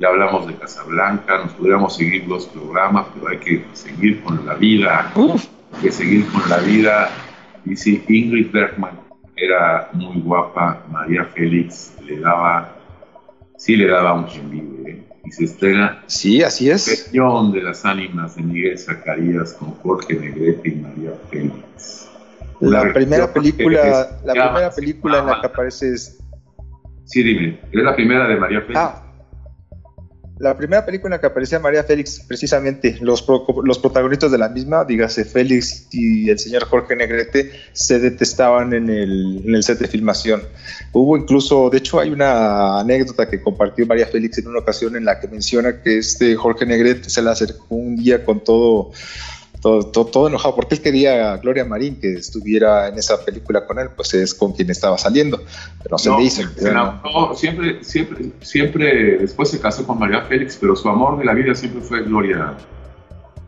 Ya 0.00 0.08
hablamos 0.08 0.46
de 0.46 0.54
Casablanca, 0.54 1.36
nos 1.44 1.52
podríamos 1.52 1.94
seguir 1.94 2.26
los 2.26 2.46
programas, 2.46 3.04
pero 3.12 3.28
hay 3.28 3.38
que 3.38 3.64
seguir 3.74 4.22
con 4.22 4.46
la 4.46 4.54
vida. 4.54 5.12
Hay 5.14 5.82
que 5.82 5.92
seguir 5.92 6.26
con 6.28 6.48
la 6.48 6.56
vida. 6.56 7.10
Y 7.66 7.76
si 7.76 8.02
Ingrid 8.08 8.50
Bergman 8.50 8.98
era 9.36 9.90
muy 9.92 10.22
guapa, 10.22 10.84
María 10.90 11.26
Félix 11.26 11.94
le 12.06 12.18
daba, 12.18 12.74
sí 13.58 13.76
le 13.76 13.88
daba 13.88 14.14
un 14.14 14.26
¿eh? 14.86 14.97
Y 15.24 15.30
se 15.30 15.44
estrena. 15.44 16.02
Sí, 16.06 16.42
así 16.42 16.70
es. 16.70 17.10
de 17.12 17.62
las 17.62 17.84
ánimas 17.84 18.36
de 18.36 18.42
Miguel 18.42 18.78
Zacarías 18.78 19.52
con 19.54 19.72
Jorge 19.74 20.14
Negrete 20.14 20.68
y 20.68 20.74
María 20.76 21.12
Félix. 21.30 22.08
La, 22.60 22.92
primera 22.92 23.32
película, 23.32 24.20
la 24.24 24.32
primera 24.32 24.70
película 24.70 25.18
en 25.20 25.26
la 25.26 25.40
que 25.40 25.46
aparece 25.46 25.94
es. 25.94 26.18
Sí, 27.04 27.22
dime, 27.22 27.60
es 27.72 27.82
la 27.82 27.94
primera 27.94 28.26
de 28.26 28.36
María 28.36 28.60
Félix. 28.62 28.78
Ah, 28.78 29.07
la 30.38 30.56
primera 30.56 30.86
película 30.86 31.20
que 31.20 31.26
aparecía 31.26 31.58
María 31.58 31.82
Félix, 31.82 32.20
precisamente, 32.20 32.98
los, 33.00 33.22
protagonistas 33.22 34.30
de 34.30 34.38
la 34.38 34.48
misma, 34.48 34.84
dígase 34.84 35.24
Félix 35.24 35.88
y 35.90 36.30
el 36.30 36.38
señor 36.38 36.64
Jorge 36.66 36.94
Negrete, 36.94 37.50
se 37.72 37.98
detestaban 37.98 38.72
en 38.72 38.88
el, 38.88 39.42
en 39.44 39.54
el 39.54 39.62
set 39.62 39.78
de 39.78 39.88
filmación. 39.88 40.42
Hubo 40.92 41.16
incluso, 41.16 41.70
de 41.70 41.78
hecho, 41.78 41.98
hay 41.98 42.10
una 42.10 42.80
anécdota 42.80 43.28
que 43.28 43.42
compartió 43.42 43.86
María 43.86 44.06
Félix 44.06 44.38
en 44.38 44.48
una 44.48 44.60
ocasión 44.60 44.96
en 44.96 45.04
la 45.04 45.18
que 45.18 45.28
menciona 45.28 45.82
que 45.82 45.98
este 45.98 46.36
Jorge 46.36 46.66
Negrete 46.66 47.10
se 47.10 47.20
le 47.22 47.30
acercó 47.30 47.74
un 47.74 47.96
día 47.96 48.24
con 48.24 48.42
todo 48.44 48.92
todo, 49.60 49.84
todo, 49.84 50.28
enojado, 50.28 50.54
porque 50.54 50.76
él 50.76 50.80
quería 50.80 51.32
a 51.32 51.36
Gloria 51.38 51.64
Marín 51.64 51.96
que 52.00 52.14
estuviera 52.14 52.88
en 52.88 52.98
esa 52.98 53.24
película 53.24 53.66
con 53.66 53.78
él, 53.78 53.88
pues 53.94 54.14
es 54.14 54.34
con 54.34 54.52
quien 54.52 54.70
estaba 54.70 54.98
saliendo, 54.98 55.42
pero 55.82 55.92
no 55.92 55.98
se 55.98 56.10
le 56.10 56.22
hizo. 56.22 56.42
siempre, 57.34 57.82
siempre, 57.82 58.30
siempre, 58.40 59.18
después 59.18 59.50
se 59.50 59.60
casó 59.60 59.86
con 59.86 59.98
María 59.98 60.22
Félix, 60.22 60.56
pero 60.60 60.76
su 60.76 60.88
amor 60.88 61.18
de 61.18 61.24
la 61.24 61.34
vida 61.34 61.54
siempre 61.54 61.80
fue 61.80 62.02
Gloria, 62.02 62.56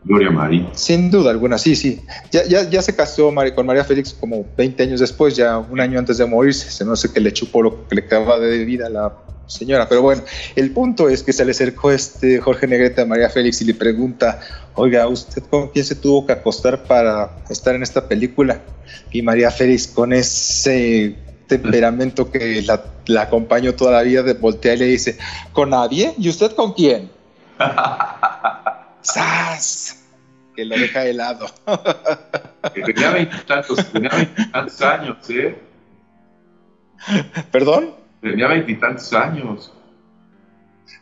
Gloria 0.04 0.30
Marín. 0.30 0.68
Sin 0.72 1.10
duda 1.10 1.30
alguna, 1.30 1.58
sí, 1.58 1.76
sí. 1.76 2.00
Ya, 2.32 2.44
ya, 2.44 2.68
ya 2.68 2.82
se 2.82 2.96
casó 2.96 3.32
con 3.54 3.66
María 3.66 3.84
Félix 3.84 4.12
como 4.14 4.46
20 4.56 4.82
años 4.82 5.00
después, 5.00 5.36
ya 5.36 5.58
un 5.58 5.80
año 5.80 5.98
antes 5.98 6.18
de 6.18 6.26
morirse, 6.26 6.70
se 6.70 6.84
no 6.84 6.96
sé 6.96 7.12
qué 7.12 7.20
le 7.20 7.32
chupó 7.32 7.62
lo 7.62 7.86
que 7.86 7.96
le 7.96 8.06
quedaba 8.06 8.38
de 8.38 8.64
vida 8.64 8.86
a 8.86 8.90
la 8.90 9.12
señora. 9.50 9.88
Pero 9.88 10.02
bueno, 10.02 10.22
el 10.56 10.70
punto 10.70 11.08
es 11.08 11.22
que 11.22 11.32
se 11.32 11.44
le 11.44 11.50
acercó 11.50 11.90
este 11.90 12.40
Jorge 12.40 12.66
Negrete 12.66 13.02
a 13.02 13.06
María 13.06 13.28
Félix 13.28 13.60
y 13.60 13.64
le 13.66 13.74
pregunta, 13.74 14.40
oiga, 14.80 15.06
¿usted 15.06 15.42
con 15.44 15.68
quién 15.68 15.84
se 15.84 15.94
tuvo 15.94 16.26
que 16.26 16.32
acostar 16.32 16.82
para 16.84 17.30
estar 17.50 17.74
en 17.74 17.82
esta 17.82 18.08
película? 18.08 18.60
Y 19.12 19.22
María 19.22 19.50
Félix 19.50 19.86
con 19.86 20.12
ese 20.12 21.16
temperamento 21.46 22.30
que 22.30 22.62
la, 22.62 22.82
la 23.06 23.22
acompañó 23.22 23.74
toda 23.74 23.92
la 23.92 24.02
vida, 24.02 24.22
de 24.22 24.34
voltea 24.34 24.74
y 24.74 24.78
le 24.78 24.84
dice, 24.86 25.18
¿con 25.52 25.70
nadie? 25.70 26.14
¿Y 26.16 26.28
usted 26.28 26.52
con 26.52 26.72
quién? 26.72 27.10
¡Sas! 29.02 30.04
Que 30.56 30.64
lo 30.64 30.76
deja 30.76 31.04
helado. 31.04 31.46
que 32.74 32.80
tenía 32.80 33.10
veintitantos, 33.10 33.92
tenía 33.92 34.10
veintitantos 34.10 34.82
años, 34.82 35.30
¿eh? 35.30 35.58
¿Perdón? 37.50 37.94
Tenía 38.20 38.48
veintitantos 38.48 39.12
años. 39.12 39.72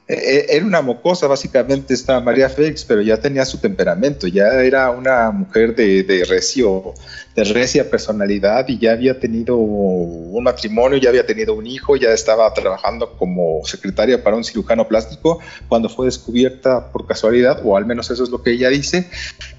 Eh, 0.08 0.14
eh, 0.14 0.46
era 0.56 0.64
una 0.64 0.80
mocosa, 0.80 1.26
básicamente, 1.26 1.92
esta 1.92 2.18
María 2.20 2.48
Félix, 2.48 2.82
pero 2.82 3.02
ya 3.02 3.20
tenía 3.20 3.44
su 3.44 3.58
temperamento, 3.58 4.26
ya 4.26 4.46
era 4.62 4.90
una 4.90 5.30
mujer 5.30 5.74
de, 5.74 6.02
de, 6.02 6.24
recio, 6.24 6.94
de 7.36 7.44
recia 7.44 7.90
personalidad 7.90 8.66
y 8.68 8.78
ya 8.78 8.92
había 8.92 9.20
tenido 9.20 9.58
un 9.58 10.42
matrimonio, 10.42 10.98
ya 10.98 11.10
había 11.10 11.26
tenido 11.26 11.52
un 11.52 11.66
hijo, 11.66 11.96
ya 11.96 12.08
estaba 12.12 12.52
trabajando 12.54 13.18
como 13.18 13.60
secretaria 13.64 14.24
para 14.24 14.34
un 14.34 14.44
cirujano 14.44 14.88
plástico 14.88 15.40
cuando 15.68 15.90
fue 15.90 16.06
descubierta 16.06 16.90
por 16.90 17.06
casualidad, 17.06 17.60
o 17.62 17.76
al 17.76 17.84
menos 17.84 18.10
eso 18.10 18.24
es 18.24 18.30
lo 18.30 18.42
que 18.42 18.52
ella 18.52 18.70
dice, 18.70 19.10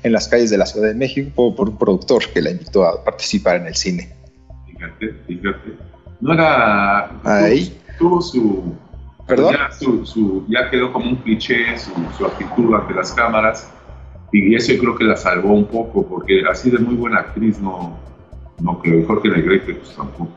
en 0.02 0.12
las 0.12 0.28
calles 0.28 0.50
de 0.50 0.58
la 0.58 0.66
Ciudad 0.66 0.88
de 0.88 0.96
México 0.96 1.56
por 1.56 1.70
un 1.70 1.78
productor 1.78 2.28
que 2.34 2.42
la 2.42 2.50
invitó 2.50 2.86
a 2.86 3.04
participar 3.04 3.58
en 3.58 3.68
el 3.68 3.76
cine. 3.76 4.16
Fíjate, 4.66 5.14
fíjate. 5.28 5.78
No 6.22 6.34
era. 6.34 7.22
Ahí. 7.24 7.78
Tuvo 8.00 8.20
su. 8.22 8.76
¿Perdón? 9.30 9.54
Ya, 9.54 9.72
su, 9.72 10.46
ya 10.50 10.70
quedó 10.70 10.92
como 10.92 11.12
un 11.12 11.16
cliché 11.18 11.78
su, 11.78 11.92
su, 12.18 12.26
actitud 12.26 12.74
ante 12.74 12.94
las 12.94 13.14
cámaras. 13.14 13.72
Y 14.32 14.56
eso 14.56 14.74
yo 14.74 14.80
creo 14.80 14.96
que 14.96 15.04
la 15.04 15.16
salvó 15.16 15.54
un 15.54 15.66
poco, 15.66 16.06
porque 16.06 16.44
así 16.50 16.70
de 16.70 16.80
muy 16.80 16.96
buena 16.96 17.20
actriz 17.20 17.60
no, 17.60 17.98
no 18.60 18.80
creo. 18.80 19.06
Jorge 19.06 19.30
Negrete, 19.30 19.76
pues 19.76 19.96
tampoco. 19.96 20.32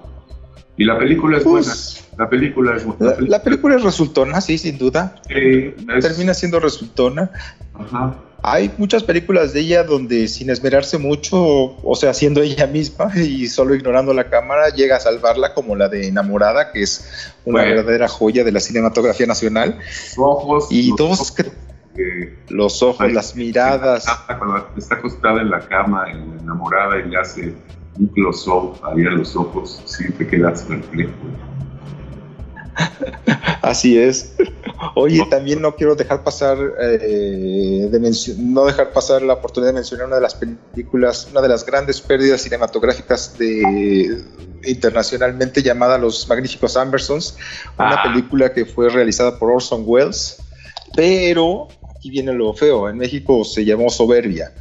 Y 0.76 0.84
la 0.84 0.99
película 0.99 1.38
es 1.38 1.44
buena. 1.44 1.66
Pues, 1.66 2.08
la 2.16 2.28
película 2.28 2.76
es 2.76 2.84
buena. 2.84 3.16
La, 3.20 3.42
película 3.42 3.76
es 3.76 3.82
resultona, 3.82 4.40
sí, 4.40 4.58
sin 4.58 4.78
duda. 4.78 5.16
Termina 5.26 6.34
siendo 6.34 6.61
resultona. 6.61 7.30
Ajá. 7.75 8.14
Hay 8.44 8.72
muchas 8.76 9.04
películas 9.04 9.52
de 9.52 9.61
ella 9.61 9.84
donde 9.84 10.26
sin 10.26 10.50
esmerarse 10.50 10.99
mucho, 10.99 11.76
o 11.80 11.94
sea, 11.94 12.12
siendo 12.12 12.42
ella 12.42 12.66
misma 12.66 13.11
y 13.16 13.46
solo 13.46 13.75
ignorando 13.75 14.12
la 14.12 14.28
cámara, 14.28 14.70
llega 14.70 14.96
a 14.96 15.00
salvarla, 15.00 15.54
como 15.54 15.76
la 15.76 15.88
de 15.88 16.08
Enamorada, 16.08 16.72
que 16.72 16.82
es 16.82 17.32
una 17.44 17.62
verdadera 17.62 18.08
joya 18.08 18.42
de 18.42 18.50
la 18.50 18.58
cinematografía 18.58 19.26
nacional. 19.26 19.78
Ojos, 20.16 20.66
y 20.70 20.88
los 20.88 20.96
todos 20.96 21.20
ojos, 21.20 21.52
los 22.49 22.82
ojos, 22.82 23.12
las 23.12 23.37
miradas. 23.37 24.06
Cuando 24.26 24.68
está 24.76 24.96
acostada 24.96 25.40
en 25.40 25.50
la 25.50 25.61
cama, 25.61 26.11
enamorada, 26.11 26.99
y 26.99 27.08
le 27.08 27.16
hace 27.16 27.54
un 27.99 28.06
close-up, 28.08 28.78
abrir 28.82 29.12
los 29.12 29.37
ojos, 29.37 29.82
sí 29.84 30.11
te 30.12 30.26
quedas 30.26 30.62
perplejo. 30.62 31.12
Así 33.62 33.99
es. 33.99 34.34
Oye, 34.94 35.24
también 35.30 35.62
no 35.62 35.76
quiero 35.76 35.94
dejar 35.94 36.24
pasar 36.24 36.58
eh, 36.80 37.88
de 37.90 38.34
no 38.38 38.64
dejar 38.64 38.92
pasar 38.92 39.22
la 39.22 39.34
oportunidad 39.34 39.70
de 39.70 39.74
mencionar 39.74 40.06
una 40.06 40.16
de 40.16 40.22
las 40.22 40.34
películas, 40.34 41.28
una 41.30 41.40
de 41.40 41.48
las 41.48 41.64
grandes 41.64 42.00
pérdidas 42.00 42.42
cinematográficas 42.42 43.38
de 43.38 44.22
internacionalmente 44.64 45.62
llamada 45.62 45.98
Los 45.98 46.28
Magníficos 46.28 46.76
Ambersons, 46.76 47.36
una 47.78 47.94
ah. 47.94 48.02
película 48.02 48.52
que 48.52 48.64
fue 48.64 48.88
realizada 48.88 49.38
por 49.38 49.50
Orson 49.50 49.84
Welles, 49.86 50.38
pero 50.96 51.68
aquí 51.96 52.10
viene 52.10 52.32
lo 52.32 52.52
feo, 52.52 52.88
en 52.88 52.98
México 52.98 53.44
se 53.44 53.64
llamó 53.64 53.88
Soberbia 53.88 54.52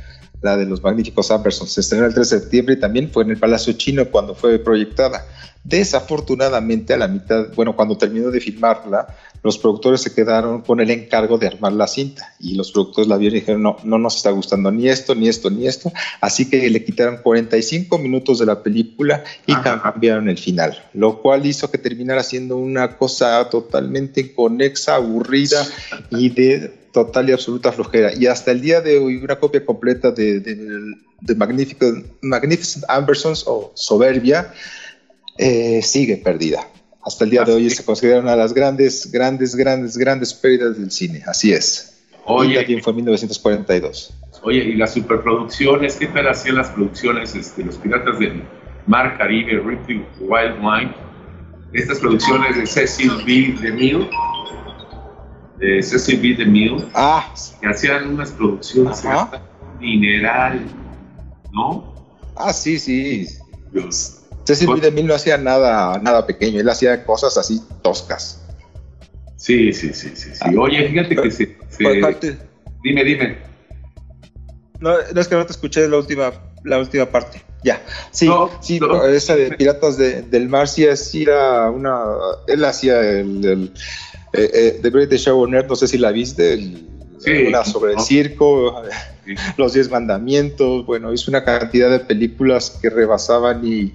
la 0.41 0.57
de 0.57 0.65
los 0.65 0.81
magníficos 0.81 1.31
Ambersons. 1.31 1.71
Se 1.71 1.81
estrenó 1.81 2.05
el 2.05 2.13
3 2.13 2.29
de 2.29 2.39
septiembre 2.39 2.75
y 2.75 2.79
también 2.79 3.09
fue 3.11 3.23
en 3.23 3.31
el 3.31 3.37
Palacio 3.37 3.73
Chino 3.73 4.09
cuando 4.09 4.35
fue 4.35 4.59
proyectada. 4.59 5.25
Desafortunadamente, 5.63 6.93
a 6.93 6.97
la 6.97 7.07
mitad, 7.07 7.53
bueno, 7.55 7.75
cuando 7.75 7.97
terminó 7.97 8.31
de 8.31 8.39
filmarla, 8.39 9.15
los 9.43 9.57
productores 9.57 10.01
se 10.01 10.13
quedaron 10.13 10.61
con 10.61 10.79
el 10.79 10.89
encargo 10.91 11.37
de 11.37 11.47
armar 11.47 11.73
la 11.73 11.87
cinta 11.87 12.33
y 12.39 12.55
los 12.55 12.71
productores 12.71 13.07
la 13.07 13.17
vieron 13.17 13.37
y 13.37 13.39
dijeron, 13.41 13.63
no, 13.63 13.77
no 13.83 13.97
nos 13.97 14.17
está 14.17 14.31
gustando 14.31 14.71
ni 14.71 14.87
esto, 14.87 15.15
ni 15.15 15.27
esto, 15.27 15.49
ni 15.49 15.67
esto. 15.67 15.91
Así 16.19 16.49
que 16.49 16.69
le 16.69 16.83
quitaron 16.83 17.17
45 17.17 17.97
minutos 17.97 18.39
de 18.39 18.45
la 18.45 18.61
película 18.61 19.23
y 19.45 19.53
cambiaron 19.55 20.29
el 20.29 20.37
final, 20.37 20.83
lo 20.93 21.21
cual 21.21 21.45
hizo 21.45 21.71
que 21.71 21.77
terminara 21.77 22.23
siendo 22.23 22.57
una 22.57 22.97
cosa 22.97 23.49
totalmente 23.49 24.21
inconexa, 24.21 24.95
aburrida 24.95 25.65
y 26.11 26.29
de 26.29 26.81
total 26.91 27.29
y 27.29 27.33
absoluta 27.33 27.71
flojera. 27.71 28.11
Y 28.13 28.27
hasta 28.27 28.51
el 28.51 28.61
día 28.61 28.81
de 28.81 28.97
hoy, 28.97 29.17
una 29.17 29.37
copia 29.37 29.65
completa 29.65 30.11
de, 30.11 30.39
de, 30.39 31.35
Magnificent, 31.35 32.05
Magnificent 32.21 32.83
Ambersons 32.89 33.43
o 33.47 33.71
Soberbia 33.75 34.53
eh, 35.37 35.81
sigue 35.81 36.17
perdida. 36.17 36.67
Hasta 37.03 37.23
el 37.23 37.31
día 37.31 37.43
de 37.43 37.53
hoy 37.53 37.69
se 37.69 37.83
considera 37.83 38.19
una 38.19 38.31
de 38.31 38.37
las 38.37 38.53
grandes, 38.53 39.11
grandes, 39.11 39.55
grandes, 39.55 39.97
grandes 39.97 40.33
pérdidas 40.33 40.77
del 40.77 40.91
cine. 40.91 41.23
Así 41.25 41.51
es. 41.51 41.91
Oye, 42.25 42.55
también 42.55 42.83
fue 42.83 42.91
en 42.91 42.97
1942. 42.97 44.13
Oye, 44.43 44.59
y 44.59 44.75
las 44.75 44.93
superproducciones, 44.93 45.95
¿qué 45.95 46.07
tal 46.07 46.27
hacían 46.27 46.55
las 46.55 46.69
producciones? 46.69 47.35
Este, 47.35 47.63
los 47.63 47.77
piratas 47.77 48.19
del 48.19 48.43
Mar 48.87 49.17
Caribe, 49.17 49.59
Ripping 49.59 50.05
Wild 50.19 50.57
Wine, 50.61 50.93
estas 51.73 51.99
producciones 51.99 52.55
de 52.55 52.65
Cecil 52.65 53.11
B. 53.25 53.55
DeMille, 53.61 54.09
de 55.57 55.81
Cecil 55.81 56.19
B. 56.21 56.43
DeMille, 56.43 56.85
ah. 56.93 57.33
que 57.59 57.67
hacían 57.67 58.13
unas 58.13 58.31
producciones 58.31 59.03
mineral, 59.79 60.61
¿no? 61.51 61.95
Ah, 62.35 62.53
sí, 62.53 62.77
sí. 62.79 63.27
Cecil 64.45 64.73
B. 64.73 64.81
DeMille 64.81 65.07
no 65.07 65.13
hacía 65.13 65.37
nada, 65.37 65.99
nada 65.99 66.25
pequeño, 66.25 66.59
él 66.59 66.69
hacía 66.69 67.05
cosas 67.05 67.37
así 67.37 67.61
toscas. 67.81 68.41
Sí, 69.37 69.73
sí, 69.73 69.91
sí, 69.93 70.11
sí. 70.13 70.29
sí. 70.33 70.57
Oye, 70.57 70.87
fíjate 70.89 71.15
que 71.15 71.31
se... 71.31 71.57
Dime, 72.83 73.03
dime. 73.03 73.37
No, 74.79 74.95
no 75.13 75.21
es 75.21 75.27
que 75.27 75.35
no 75.35 75.45
te 75.45 75.51
escuché 75.51 75.87
la 75.87 75.97
última, 75.97 76.31
la 76.63 76.79
última 76.79 77.05
parte. 77.05 77.41
Ya, 77.63 77.79
sí, 78.09 78.27
sí, 78.59 78.79
esa 79.09 79.35
de 79.35 79.51
Piratas 79.51 79.95
del 79.97 80.49
Mar 80.49 80.67
sí, 80.67 80.83
era 81.21 81.69
una, 81.69 82.05
él 82.47 82.65
hacía 82.65 82.99
el, 83.01 83.71
eh, 84.33 84.51
eh, 84.53 84.79
The 84.81 84.89
Greatest 84.89 85.25
Show 85.25 85.39
on 85.43 85.53
Earth, 85.53 85.67
no 85.67 85.75
sé 85.75 85.87
si 85.87 85.99
la 85.99 86.11
viste, 86.11 86.73
una 87.47 87.63
sobre 87.63 87.93
el 87.93 87.99
circo, 87.99 88.81
los 89.57 89.73
Diez 89.73 89.91
Mandamientos, 89.91 90.87
bueno, 90.87 91.13
hizo 91.13 91.29
una 91.29 91.43
cantidad 91.43 91.91
de 91.91 91.99
películas 91.99 92.79
que 92.81 92.89
rebasaban 92.89 93.61
y, 93.63 93.93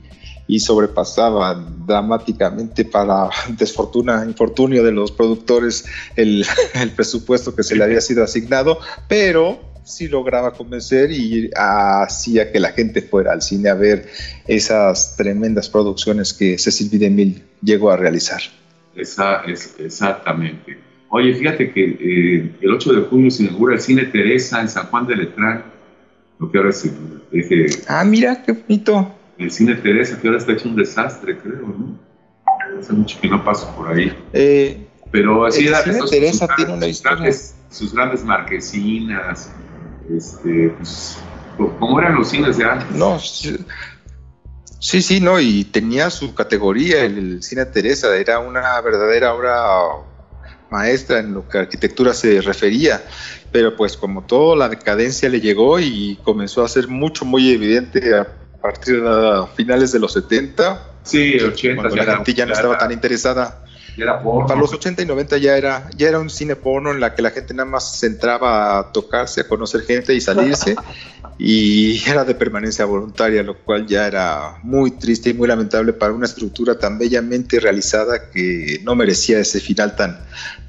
y 0.49 0.61
sobrepasaban 0.61 1.87
dramáticamente 1.87 2.85
para 2.85 3.29
desfortuna, 3.59 4.25
infortunio 4.25 4.83
de 4.83 4.93
los 4.93 5.13
productores 5.13 5.85
el, 6.15 6.45
el 6.75 6.91
presupuesto 6.91 7.55
que 7.55 7.63
se 7.63 7.77
le 7.77 7.85
había 7.85 8.01
sido 8.01 8.25
asignado, 8.25 8.79
pero 9.09 9.61
sí 9.87 10.09
lograba 10.09 10.53
convencer 10.53 11.13
y 11.13 11.51
hacía 11.55 12.51
que 12.51 12.59
la 12.59 12.73
gente 12.73 13.03
fuera 13.03 13.33
al 13.33 13.41
cine 13.41 13.69
a 13.69 13.75
ver 13.75 14.09
esas 14.47 15.17
tremendas 15.17 15.71
producciones 15.71 16.33
que 16.33 16.59
Cecil 16.59 16.91
B. 16.91 16.99
DeMille 16.99 17.43
llegó 17.63 17.91
a 17.91 17.97
realizar. 17.97 18.41
Esa, 18.97 19.43
es, 19.45 19.77
exactamente. 19.79 20.79
Oye, 21.09 21.35
fíjate 21.35 21.71
que 21.71 21.85
eh, 21.85 22.57
el 22.61 22.73
8 22.73 22.93
de 22.95 23.01
junio 23.03 23.31
se 23.31 23.45
inaugura 23.45 23.75
el 23.75 23.81
Cine 23.81 24.07
Teresa 24.07 24.61
en 24.61 24.69
San 24.69 24.87
Juan 24.87 25.07
de 25.07 25.17
Letrán, 25.17 25.65
lo 26.41 26.51
que 26.51 26.59
ahora 26.59 26.73
se 26.73 26.91
deje... 27.31 27.67
Ah, 27.87 28.05
mira, 28.05 28.43
qué 28.43 28.53
bonito. 28.53 29.16
El 29.39 29.51
Cine 29.51 29.75
Teresa, 29.77 30.19
que 30.21 30.29
ahora 30.29 30.39
está 30.39 30.53
hecho 30.53 30.69
un 30.69 30.77
desastre, 30.77 31.39
creo, 31.39 31.67
¿no? 31.67 31.99
Hace 32.79 32.93
mucho 32.93 33.19
que 33.21 33.29
no 33.29 33.45
paso 33.45 33.75
por 33.77 33.89
ahí. 33.89 34.17
Eh, 34.33 34.87
Pero 35.11 35.47
así 35.47 35.67
era. 35.67 35.83
Cine 35.83 36.01
Teresa 36.09 36.49
tiene 36.57 36.75
una 36.75 36.87
historia. 36.87 37.33
sus 37.71 37.95
grandes 37.95 38.25
marquesinas, 38.25 39.51
este, 40.11 40.71
pues, 40.71 41.19
¿cómo 41.57 42.01
eran 42.01 42.17
los 42.17 42.29
cines 42.29 42.57
de 42.57 42.65
antes? 42.65 42.91
No, 42.91 43.19
Sí, 44.79 45.01
sí, 45.01 45.21
no, 45.21 45.41
y 45.41 45.65
tenía 45.65 46.11
su 46.11 46.35
categoría, 46.35 47.03
el, 47.05 47.43
cine 47.43 47.65
Teresa, 47.65 48.15
era 48.17 48.39
una 48.39 48.81
verdadera 48.83 49.35
obra 49.35 49.55
maestra 50.71 51.21
en 51.21 51.33
lo 51.35 51.49
que 51.49 51.59
a 51.59 51.63
arquitectura 51.63 52.13
se 52.13 52.41
refería, 52.41 53.03
pero 53.51 53.75
pues 53.75 53.97
como 53.97 54.23
todo 54.23 54.55
la 54.55 54.69
decadencia 54.69 55.29
le 55.29 55.41
llegó 55.41 55.81
y 55.81 56.19
comenzó 56.23 56.63
a 56.63 56.69
ser 56.69 56.89
mucho, 56.89 57.25
muy 57.25 57.51
evidente 57.51 58.15
a 58.15 58.27
partir 58.67 59.03
de 59.03 59.47
finales 59.55 59.93
de 59.93 60.01
los 60.01 60.13
70. 60.13 60.83
Sí, 61.03 61.39
80. 61.39 61.83
Cuando 61.83 61.97
la 61.97 62.17
gente 62.17 62.35
ya 62.35 62.47
no 62.47 62.53
estaba 62.53 62.79
tan 62.79 62.93
interesada 62.93 63.66
para 64.47 64.61
los 64.61 64.73
80 64.73 65.03
y 65.03 65.07
90 65.07 65.39
ya 65.39 65.57
era, 65.57 65.91
ya 65.97 66.09
era 66.09 66.19
un 66.19 66.29
cine 66.29 66.57
porno 66.57 66.91
en 66.91 67.01
la 67.01 67.15
que 67.15 67.23
la 67.23 67.31
gente 67.31 67.55
nada 67.55 67.69
más 67.69 67.97
se 67.99 68.07
entraba 68.07 68.79
a 68.79 68.93
tocarse, 68.93 69.41
a 69.41 69.49
conocer 69.49 69.83
gente 69.83 70.15
y 70.15 70.21
salirse. 70.21 70.77
y 71.39 72.03
era 72.09 72.25
de 72.25 72.35
permanencia 72.35 72.85
voluntaria, 72.87 73.43
lo 73.43 73.59
cual 73.59 73.87
ya 73.87 74.07
era 74.07 74.59
muy 74.63 74.91
triste 74.93 75.31
y 75.31 75.35
muy 75.35 75.47
lamentable 75.49 75.93
para 75.93 76.13
una 76.13 76.27
estructura 76.27 76.79
tan 76.79 76.99
bellamente 76.99 77.61
realizada 77.61 78.31
que 78.31 78.81
no 78.85 78.95
merecía 78.95 79.39
ese 79.41 79.61
final 79.61 79.97
tan, 79.97 80.19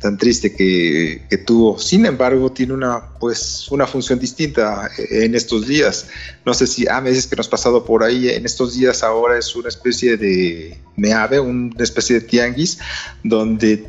tan 0.01 0.17
triste 0.17 0.53
que, 0.55 1.25
que 1.29 1.37
tuvo. 1.37 1.79
Sin 1.79 2.05
embargo, 2.05 2.51
tiene 2.51 2.73
una, 2.73 3.01
pues, 3.19 3.67
una 3.71 3.87
función 3.87 4.19
distinta 4.19 4.89
en 5.09 5.35
estos 5.35 5.67
días. 5.67 6.07
No 6.45 6.53
sé 6.53 6.67
si 6.67 6.87
a 6.87 6.97
ah, 6.97 7.01
veces 7.01 7.27
que 7.27 7.35
nos 7.35 7.47
ha 7.47 7.51
pasado 7.51 7.85
por 7.85 8.03
ahí, 8.03 8.29
en 8.29 8.45
estos 8.45 8.73
días 8.73 9.03
ahora 9.03 9.37
es 9.37 9.55
una 9.55 9.69
especie 9.69 10.17
de 10.17 10.77
meave, 10.97 11.39
una 11.39 11.83
especie 11.83 12.19
de 12.19 12.27
tianguis, 12.27 12.79
donde 13.23 13.88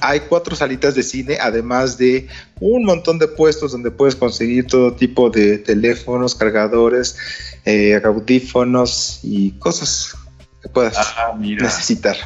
hay 0.00 0.20
cuatro 0.20 0.54
salitas 0.54 0.94
de 0.94 1.02
cine, 1.02 1.38
además 1.40 1.98
de 1.98 2.28
un 2.60 2.84
montón 2.84 3.18
de 3.18 3.28
puestos 3.28 3.72
donde 3.72 3.90
puedes 3.90 4.14
conseguir 4.14 4.66
todo 4.66 4.92
tipo 4.92 5.30
de 5.30 5.58
teléfonos, 5.58 6.34
cargadores, 6.34 7.16
eh, 7.64 8.00
audífonos 8.04 9.20
y 9.22 9.52
cosas 9.52 10.16
que 10.62 10.68
puedas 10.68 10.96
ah, 10.98 11.36
necesitar. 11.38 12.16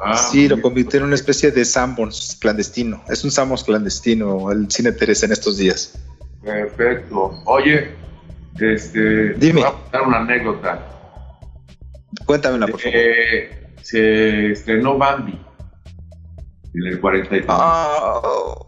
Ah, 0.00 0.16
sí, 0.16 0.48
lo 0.48 0.60
convirtió 0.60 0.98
en 0.98 1.06
una 1.06 1.14
especie 1.14 1.50
de 1.50 1.64
Sambons 1.64 2.36
clandestino. 2.40 3.02
Es 3.08 3.24
un 3.24 3.30
Sambons 3.30 3.64
clandestino 3.64 4.50
el 4.50 4.70
cine 4.70 4.92
Teresa 4.92 5.26
en 5.26 5.32
estos 5.32 5.56
días. 5.56 5.94
Perfecto. 6.42 7.40
Oye, 7.46 7.90
este, 8.60 9.34
Dime. 9.34 9.60
voy 9.60 9.70
a 9.70 9.72
contar 9.72 10.02
una 10.02 10.18
anécdota. 10.18 10.90
Cuéntamela, 12.26 12.66
por 12.66 12.80
favor. 12.80 12.96
Eh, 12.96 13.63
se 13.84 14.52
estrenó 14.52 14.96
Bambi 14.96 15.38
en 16.74 16.86
el 16.86 17.00
42. 17.00 17.46
Ah, 17.48 18.20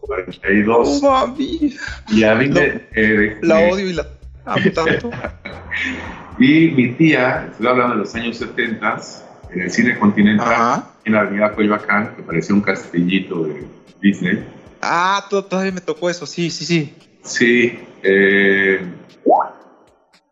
42. 0.03 1.01
Bambi. 1.01 1.77
Y 2.09 2.23
a 2.23 2.35
mí 2.35 2.49
me, 2.49 2.83
eh, 2.95 3.39
la 3.43 3.61
odio 3.61 3.89
y 3.89 3.93
la 3.95 4.07
amo 4.45 4.71
tanto. 4.73 5.11
y 6.39 6.71
mi 6.71 6.93
tía, 6.93 7.49
estoy 7.51 7.67
hablando 7.67 7.95
de 7.95 8.01
los 8.01 8.15
años 8.15 8.37
70, 8.37 9.01
en 9.53 9.61
el 9.63 9.71
cine 9.71 9.99
continental, 9.99 10.85
en 11.05 11.13
la 11.15 11.21
avenida 11.21 11.53
Coyoacán, 11.53 12.15
que 12.15 12.23
parecía 12.23 12.55
un 12.55 12.61
castellito 12.61 13.45
de 13.45 13.67
Disney. 14.03 14.47
Ah, 14.83 15.27
todavía 15.31 15.73
me 15.73 15.81
tocó 15.81 16.11
eso, 16.11 16.27
sí, 16.27 16.51
sí, 16.51 16.65
sí. 16.67 16.95
Sí, 17.23 17.79
eh, 18.03 18.81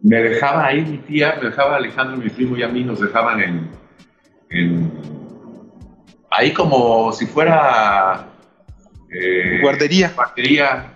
me 0.01 0.23
dejaba 0.23 0.67
ahí 0.67 0.85
mi 0.85 0.99
tía, 0.99 1.39
me 1.43 1.49
dejaba 1.49 1.77
Alejandro, 1.77 2.19
mi 2.19 2.29
primo 2.29 2.57
y 2.57 2.63
a 2.63 2.69
mí, 2.69 2.85
nos 2.85 3.01
dejaban 3.01 3.41
en 3.41 3.84
ahí 6.31 6.53
como 6.53 7.13
si 7.13 7.27
fuera 7.27 8.27
eh, 9.11 9.61
guardería. 9.63 10.13
Guardería. 10.15 10.91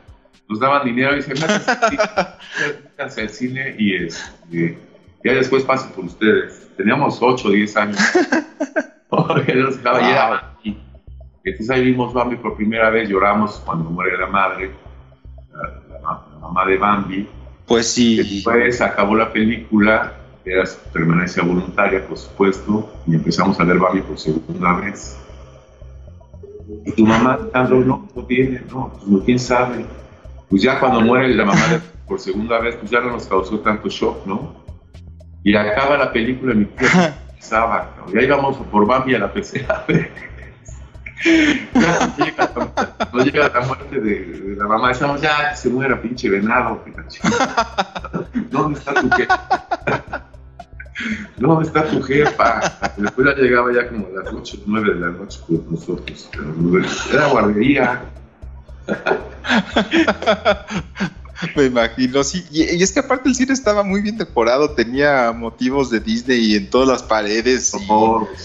Nos 0.49 0.61
daban 0.61 0.85
dinero 0.87 1.17
y 1.17 1.23
se 1.23 1.35
métanse 1.35 3.21
al 3.21 3.29
cine 3.29 3.75
y 3.79 3.97
este, 3.97 4.79
ya 5.23 5.33
después 5.35 5.63
paso 5.65 5.91
por 5.95 6.07
ustedes. 6.07 6.71
Teníamos 6.77 7.19
8 7.21 7.49
o 7.49 7.51
10 7.51 7.77
años. 7.77 7.99
Entonces 11.45 11.71
ahí 11.71 11.85
vimos 11.85 12.13
Bambi 12.13 12.37
por 12.37 12.57
primera 12.57 12.91
vez, 12.91 13.09
lloramos 13.09 13.63
cuando 13.65 13.91
muere 13.91 14.19
la 14.19 14.27
madre, 14.27 14.71
la, 16.03 16.25
mamá 16.41 16.67
de 16.67 16.77
Bambi. 16.77 17.29
Pues 17.67 17.93
sí. 17.93 18.17
Después 18.17 18.81
acabó 18.81 19.15
la 19.15 19.33
película 19.33 20.15
era 20.51 20.67
su 20.67 20.79
permanencia 20.93 21.43
voluntaria, 21.43 22.07
por 22.07 22.17
supuesto, 22.17 22.93
y 23.07 23.15
empezamos 23.15 23.59
a 23.61 23.65
ver 23.65 23.79
Barbie 23.79 24.03
por 24.03 24.19
segunda 24.19 24.75
vez. 24.75 25.19
Y 26.85 26.93
tu 26.93 27.07
mamá, 27.07 27.39
Sandro, 27.53 27.81
no, 27.81 28.09
no 28.15 28.23
viene, 28.23 28.63
no, 28.71 28.93
pues 28.93 29.25
quién 29.25 29.39
sabe. 29.39 29.85
Pues 30.49 30.63
ya 30.63 30.81
cuando 30.81 31.01
muere 31.01 31.35
la 31.35 31.45
mamá 31.45 31.81
por 32.07 32.19
segunda 32.19 32.59
vez, 32.59 32.77
pues 32.77 32.91
ya 32.91 33.01
no 33.01 33.11
nos 33.11 33.27
causó 33.27 33.61
tanto 33.61 33.89
shock, 33.89 34.27
¿no? 34.27 34.55
Y 35.45 35.55
acaba 35.55 35.97
la 35.97 36.13
película, 36.13 36.55
mi 36.55 36.65
tío 36.65 36.89
pensaba, 37.33 37.95
ya 38.13 38.23
íbamos 38.23 38.57
por 38.57 38.87
Bambi 38.87 39.15
a 39.15 39.19
la 39.21 39.33
PCA. 39.33 39.85
no 43.13 43.25
llega 43.25 43.49
la 43.49 43.61
muerte 43.61 44.01
de, 44.01 44.55
la 44.57 44.67
mamá, 44.67 44.89
decíamos, 44.89 45.21
ya 45.21 45.55
se 45.55 45.69
muera, 45.69 46.01
pinche 46.01 46.29
venado. 46.29 46.83
¿Dónde 48.51 48.79
está 48.79 48.95
tu 48.95 49.11
jefa? 49.11 49.68
¿Dónde 51.37 51.67
está 51.67 51.89
tu 51.89 52.03
jefa? 52.03 52.61
Después 52.97 53.27
ya 53.27 53.35
llegaba 53.41 53.73
ya 53.73 53.89
como 53.89 54.07
a 54.07 54.23
las 54.23 54.33
8 54.33 54.57
o 54.57 54.61
9 54.67 54.95
de 54.95 55.01
la 55.01 55.11
noche 55.11 55.41
con 55.47 55.65
nosotros. 55.71 56.31
Era 57.13 57.29
guardería. 57.29 58.03
Me 61.57 61.67
imagino, 61.67 62.25
sí. 62.25 62.45
Y, 62.51 62.83
es 62.83 62.93
que 62.93 62.99
aparte 63.01 63.29
el 63.29 63.35
cine 63.35 63.53
estaba 63.53 63.83
muy 63.85 64.01
bien 64.03 64.19
decorado, 64.19 64.73
tenía 64.73 65.33
motivos 65.33 65.91
de 65.91 66.01
Disney 66.01 66.57
en 66.57 66.69
todas 66.69 66.89
las 66.89 67.05
paredes. 67.05 67.73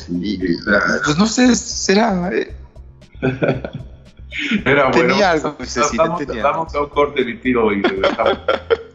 Y, 0.10 0.38
pues 0.38 1.18
no 1.18 1.26
sé, 1.26 1.56
será. 1.56 2.30
Eh, 2.32 2.56
Era 4.66 4.90
bueno. 4.90 5.10
Tenía 5.10 5.32
algo 5.32 5.56
ese 5.60 5.82
vamos, 5.98 6.20
tenía. 6.20 6.44
Vamos 6.44 6.76
a 6.76 6.82
un 6.82 6.90
corte 6.90 7.24
de 7.24 7.34
tiro 7.36 7.74
y 7.74 7.82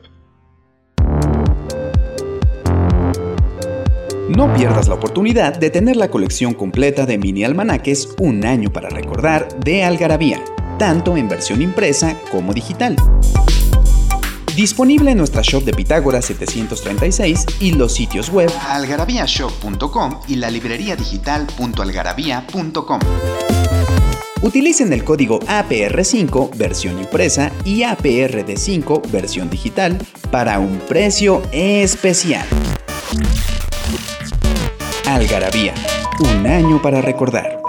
No 4.29 4.55
pierdas 4.55 4.89
la 4.89 4.95
oportunidad 4.95 5.59
de 5.59 5.71
tener 5.71 5.97
la 5.97 6.11
colección 6.11 6.53
completa 6.53 7.07
de 7.07 7.17
mini 7.17 7.45
almanaques 7.45 8.11
Un 8.19 8.45
año 8.45 8.71
para 8.71 8.91
recordar 8.91 9.49
de 9.59 9.85
Algarabía, 9.85 10.45
tanto 10.79 11.17
en 11.17 11.29
versión 11.29 11.63
impresa 11.63 12.15
como 12.31 12.53
digital. 12.53 12.97
Disponible 14.55 15.13
en 15.13 15.19
nuestra 15.19 15.41
shop 15.43 15.65
de 15.65 15.73
Pitágoras 15.73 16.27
736 16.27 17.47
y 17.61 17.73
los 17.73 17.95
sitios 17.95 18.31
web 18.31 18.51
algarabíashop.com 18.69 20.21
y 20.29 20.37
la 20.37 20.51
librería 20.51 20.95
digital.algarabía.com. 20.95 23.01
Utilicen 24.43 24.93
el 24.93 25.05
código 25.05 25.41
APR5 25.41 26.55
versión 26.57 26.99
impresa 26.99 27.51
y 27.65 27.81
APRD5 27.81 29.11
versión 29.11 29.49
digital 29.49 29.97
para 30.31 30.59
un 30.59 30.79
precio 30.87 31.41
especial. 31.51 32.47
Algarabía, 35.15 35.73
un 36.21 36.47
año 36.47 36.83
para 36.83 37.01
recordar. 37.01 37.63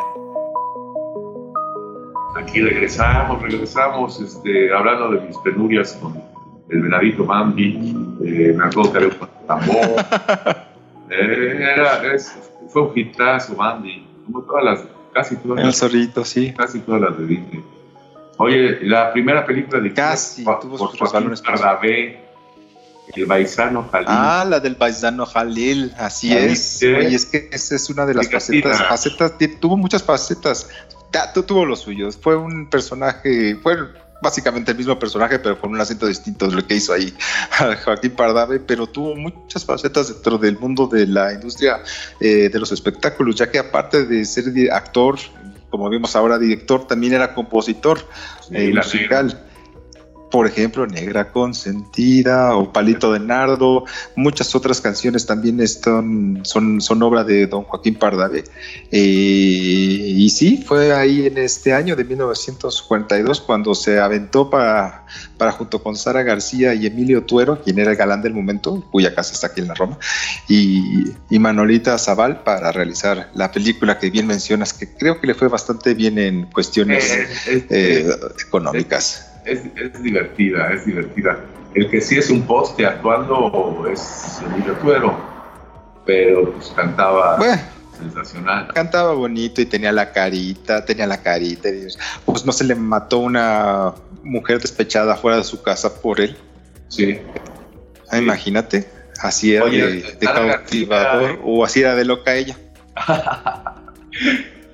Aquí 2.35 2.59
regresamos, 2.59 3.41
regresamos 3.41 4.19
este, 4.19 4.73
hablando 4.73 5.11
de 5.11 5.21
mis 5.21 5.37
penurias 5.37 5.93
con 6.01 6.21
el 6.69 6.81
venadito 6.81 7.25
Bambi, 7.25 7.95
eh, 8.25 8.53
me 8.57 8.65
acuerdo 8.65 8.91
que 8.91 8.97
era 8.97 9.07
un 9.07 9.47
tambor. 9.47 10.05
Eh, 11.11 11.57
era, 11.73 12.13
es, 12.13 12.37
fue 12.67 12.83
un 12.83 12.91
hitazo 12.95 13.55
Bambi, 13.55 14.05
como 14.27 14.43
todas 14.43 14.63
las, 14.63 14.83
casi 15.11 15.35
todas 15.37 15.65
El 15.65 15.73
zorrito, 15.73 16.23
sí. 16.23 16.53
Casi 16.55 16.81
todas 16.81 17.01
las 17.01 17.17
de 17.17 17.25
Disney. 17.25 17.63
Oye, 18.37 18.77
la 18.83 19.11
primera 19.11 19.43
película 19.43 19.81
de 19.81 19.91
Casi, 19.91 20.43
tuvo 20.43 20.77
por 20.77 20.91
sus 20.91 21.11
el 23.15 23.25
Baisano 23.25 23.87
Jalil. 23.91 24.07
Ah, 24.09 24.45
la 24.47 24.59
del 24.59 24.75
Baisano 24.75 25.25
Jalil, 25.25 25.93
así 25.97 26.35
es. 26.35 26.81
Oye, 26.83 27.15
es 27.15 27.25
que 27.25 27.49
esa 27.51 27.75
es 27.75 27.89
una 27.89 28.05
de 28.05 28.13
las 28.13 28.29
facetas, 28.29 28.83
facetas, 28.83 29.33
tuvo 29.59 29.77
muchas 29.77 30.03
facetas. 30.03 30.67
Tuvo 31.33 31.65
los 31.65 31.81
suyos. 31.81 32.17
Fue 32.21 32.35
un 32.35 32.69
personaje, 32.69 33.55
fue 33.63 33.77
básicamente 34.21 34.71
el 34.71 34.77
mismo 34.77 34.99
personaje, 34.99 35.39
pero 35.39 35.59
con 35.59 35.71
un 35.71 35.81
acento 35.81 36.05
distinto 36.05 36.47
de 36.47 36.55
lo 36.55 36.67
que 36.67 36.75
hizo 36.75 36.93
ahí 36.93 37.13
Joaquín 37.85 38.11
Pardave, 38.11 38.59
pero 38.59 38.85
tuvo 38.85 39.15
muchas 39.15 39.65
facetas 39.65 40.09
dentro 40.09 40.37
del 40.37 40.59
mundo 40.59 40.87
de 40.87 41.07
la 41.07 41.33
industria 41.33 41.81
eh, 42.19 42.49
de 42.49 42.59
los 42.59 42.71
espectáculos, 42.71 43.35
ya 43.35 43.49
que 43.49 43.59
aparte 43.59 44.05
de 44.05 44.25
ser 44.25 44.45
actor, 44.71 45.17
como 45.69 45.89
vimos 45.89 46.15
ahora, 46.15 46.37
director, 46.37 46.85
también 46.85 47.13
era 47.13 47.33
compositor 47.33 47.99
eh, 48.51 48.71
musical 48.73 49.48
por 50.31 50.45
ejemplo, 50.45 50.85
Negra 50.85 51.31
Consentida 51.31 52.55
o 52.55 52.71
Palito 52.71 53.11
de 53.13 53.19
Nardo, 53.19 53.85
muchas 54.15 54.53
otras 54.55 54.79
canciones 54.79 55.25
también 55.25 55.59
están, 55.59 56.41
son, 56.43 56.81
son 56.81 57.01
obra 57.01 57.23
de 57.23 57.47
don 57.47 57.63
Joaquín 57.63 57.95
Pardavé. 57.95 58.43
Eh, 58.91 58.97
y 58.99 60.29
sí, 60.29 60.63
fue 60.65 60.93
ahí 60.93 61.25
en 61.25 61.37
este 61.37 61.73
año 61.73 61.95
de 61.95 62.03
1942 62.03 63.41
cuando 63.41 63.73
se 63.73 63.99
aventó 63.99 64.49
para, 64.49 65.05
para 65.37 65.51
junto 65.51 65.81
con 65.81 65.95
Sara 65.95 66.21
García 66.21 66.73
y 66.75 66.85
Emilio 66.85 67.23
Tuero, 67.23 67.61
quien 67.63 67.79
era 67.79 67.91
el 67.91 67.97
galán 67.97 68.21
del 68.21 68.33
momento, 68.33 68.83
cuya 68.91 69.15
casa 69.15 69.33
está 69.33 69.47
aquí 69.47 69.61
en 69.61 69.67
la 69.67 69.73
Roma, 69.73 69.97
y, 70.47 71.15
Manolita 71.39 71.97
Zaval 71.97 72.43
para 72.43 72.69
realizar 72.73 73.31
la 73.33 73.49
película 73.49 73.97
que 73.97 74.09
bien 74.09 74.27
mencionas, 74.27 74.73
que 74.73 74.89
creo 74.89 75.21
que 75.21 75.27
le 75.27 75.35
fue 75.35 75.47
bastante 75.47 75.93
bien 75.93 76.19
en 76.19 76.47
cuestiones 76.47 77.09
eh, 77.47 77.65
eh, 77.69 78.09
económicas 78.45 79.28
es, 79.51 80.03
divertida, 80.03 80.71
es 80.71 80.85
divertida. 80.85 81.39
El 81.73 81.89
que 81.89 82.01
sí 82.01 82.17
es 82.17 82.29
un 82.29 82.43
poste 82.43 82.85
actuando 82.85 83.87
es 83.91 84.41
Emilio 84.45 84.73
Tuero, 84.75 85.17
pero 86.05 86.51
pues 86.51 86.71
cantaba 86.75 87.37
sensacional. 87.99 88.67
Cantaba 88.73 89.13
bonito 89.13 89.61
y 89.61 89.65
tenía 89.65 89.91
la 89.91 90.11
carita, 90.11 90.83
tenía 90.85 91.05
la 91.05 91.21
carita. 91.21 91.69
pues 92.25 92.45
no 92.45 92.51
se 92.51 92.63
le 92.63 92.75
mató 92.75 93.19
una 93.19 93.93
mujer 94.23 94.59
despechada 94.59 95.15
fuera 95.15 95.37
de 95.37 95.43
su 95.43 95.61
casa 95.61 96.01
por 96.01 96.19
él. 96.19 96.35
Sí. 96.87 97.19
Ah, 98.09 98.17
imagínate, 98.17 98.87
así 99.21 99.53
era 99.53 99.65
de, 99.67 100.03
cautivador 100.19 101.39
o 101.43 101.63
así 101.63 101.81
era 101.81 101.95
de 101.95 102.05
loca 102.05 102.35
ella. 102.35 102.57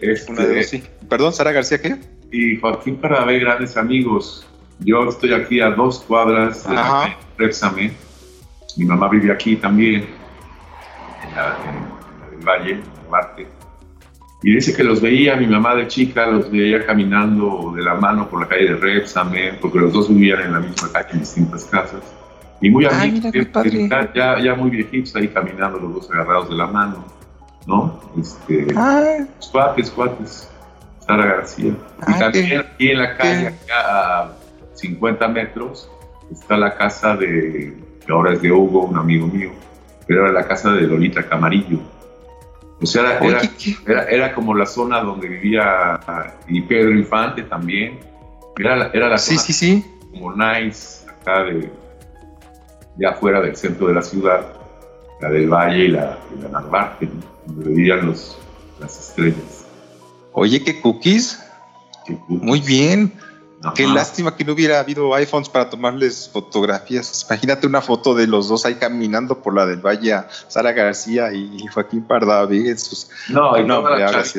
este, 0.01 0.83
Perdón, 1.09 1.33
Sara 1.33 1.51
García, 1.51 1.81
¿qué? 1.81 1.97
Y 2.31 2.57
Joaquín 2.57 2.97
para 2.97 3.23
ver 3.25 3.41
grandes 3.41 3.75
amigos. 3.77 4.45
Yo 4.79 5.07
estoy 5.09 5.33
aquí 5.33 5.61
a 5.61 5.69
dos 5.69 5.99
cuadras 5.99 6.67
de 6.67 6.75
Repsame. 7.37 7.91
Mi 8.77 8.85
mamá 8.85 9.07
vive 9.09 9.31
aquí 9.31 9.55
también, 9.55 10.05
en, 11.23 12.39
el 12.39 12.45
Valle, 12.45 12.71
en 12.71 13.09
Marte. 13.09 13.47
Y 14.43 14.53
dice 14.53 14.75
que 14.75 14.83
los 14.83 15.01
veía, 15.01 15.35
mi 15.37 15.47
mamá 15.47 15.75
de 15.75 15.87
chica 15.87 16.27
los 16.27 16.51
veía 16.51 16.85
caminando 16.85 17.73
de 17.75 17.81
la 17.81 17.95
mano 17.95 18.29
por 18.29 18.41
la 18.41 18.47
calle 18.47 18.73
de 18.73 18.75
Repsame, 18.75 19.53
porque 19.61 19.79
los 19.79 19.93
dos 19.93 20.09
vivían 20.09 20.41
en 20.41 20.53
la 20.53 20.59
misma 20.59 20.91
calle, 20.91 21.09
en 21.13 21.19
distintas 21.19 21.65
casas. 21.65 22.01
Y 22.61 22.69
muy 22.69 22.85
amigos, 22.85 23.31
ya, 24.13 24.39
ya 24.39 24.55
muy 24.55 24.69
viejitos 24.69 25.15
ahí 25.15 25.29
caminando 25.29 25.79
los 25.79 25.93
dos 25.93 26.11
agarrados 26.11 26.49
de 26.49 26.55
la 26.55 26.67
mano, 26.67 27.05
¿no? 27.65 27.99
Este, 28.19 28.67
cuates, 29.51 29.89
cuates. 29.89 30.49
Sara 31.05 31.25
García. 31.25 31.73
y 32.07 32.19
también 32.19 32.59
aquí 32.59 32.89
en 32.89 32.97
la 32.97 33.15
calle, 33.15 33.47
acá 33.47 34.31
50 34.85 35.27
metros 35.29 35.89
está 36.31 36.57
la 36.57 36.75
casa 36.75 37.15
de, 37.15 37.75
que 38.05 38.11
ahora 38.11 38.33
es 38.33 38.41
de 38.41 38.51
Hugo, 38.51 38.83
un 38.83 38.97
amigo 38.97 39.27
mío, 39.27 39.51
pero 40.07 40.23
era 40.23 40.31
la 40.31 40.47
casa 40.47 40.71
de 40.73 40.81
Lolita 40.81 41.27
Camarillo. 41.27 41.79
O 42.81 42.85
sea, 42.85 43.19
era, 43.19 44.03
era, 44.09 44.35
como 44.35 44.53
la 44.53 44.65
zona 44.65 44.99
donde 44.99 45.29
vivía 45.29 45.99
y 46.47 46.61
Pedro 46.61 46.91
Infante 46.91 47.43
también. 47.43 47.99
Era, 48.57 48.75
la, 48.75 48.87
era 48.93 49.09
la 49.09 49.17
zona 49.17 49.39
sí, 49.39 49.53
sí. 49.53 49.85
como 50.11 50.33
nice, 50.33 51.05
acá 51.09 51.43
de, 51.43 51.71
de 52.97 53.07
afuera 53.07 53.41
del 53.41 53.55
centro 53.55 53.87
de 53.87 53.93
la 53.93 54.01
ciudad, 54.01 54.45
la 55.21 55.29
del 55.29 55.47
Valle 55.47 55.85
y 55.85 55.87
la, 55.87 56.17
la 56.41 56.49
Narvarte, 56.49 57.07
donde 57.45 57.69
vivían 57.69 58.05
los, 58.05 58.37
las 58.79 58.99
estrellas. 58.99 59.65
Oye, 60.33 60.61
¿qué 60.61 60.81
cookies? 60.81 61.41
¿Qué 62.05 62.17
cookies? 62.17 62.41
Muy 62.43 62.59
bien. 62.59 63.13
Qué 63.73 63.87
lástima 63.87 64.35
que 64.35 64.43
no 64.43 64.53
hubiera 64.53 64.79
habido 64.79 65.13
iPhones 65.15 65.49
para 65.49 65.69
tomarles 65.69 66.29
fotografías. 66.31 67.25
Imagínate 67.29 67.67
una 67.67 67.81
foto 67.81 68.13
de 68.13 68.27
los 68.27 68.47
dos 68.47 68.65
ahí 68.65 68.75
caminando 68.75 69.41
por 69.41 69.55
la 69.55 69.65
del 69.65 69.79
Valle, 69.79 70.23
Sara 70.47 70.71
García 70.73 71.33
y 71.33 71.65
Joaquín 71.67 72.03
Pardavé. 72.03 72.75
No, 73.29 73.57
y 73.57 73.63
no, 73.63 73.81
todas, 73.81 74.35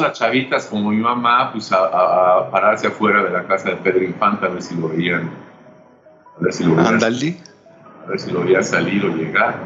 las 0.00 0.18
chavitas 0.18 0.66
como 0.66 0.90
mi 0.90 0.98
mamá, 0.98 1.52
pues 1.52 1.70
a, 1.72 2.50
pararse 2.50 2.88
afuera 2.88 3.22
de 3.22 3.30
la 3.30 3.46
casa 3.46 3.70
de 3.70 3.76
Pedro 3.76 4.04
Infanta 4.04 4.46
a 4.46 4.48
ver 4.50 4.62
si 4.62 4.74
lo 4.74 4.88
veían. 4.88 5.30
A 6.38 6.42
ver 6.42 6.52
si 6.52 6.64
lo 6.64 6.74
veían. 6.74 7.02
A 7.02 8.08
ver 8.08 8.20
si 8.20 8.30
lo 8.30 8.44
veían 8.44 8.64
salir 8.64 9.04
o 9.04 9.14
llegar. 9.14 9.60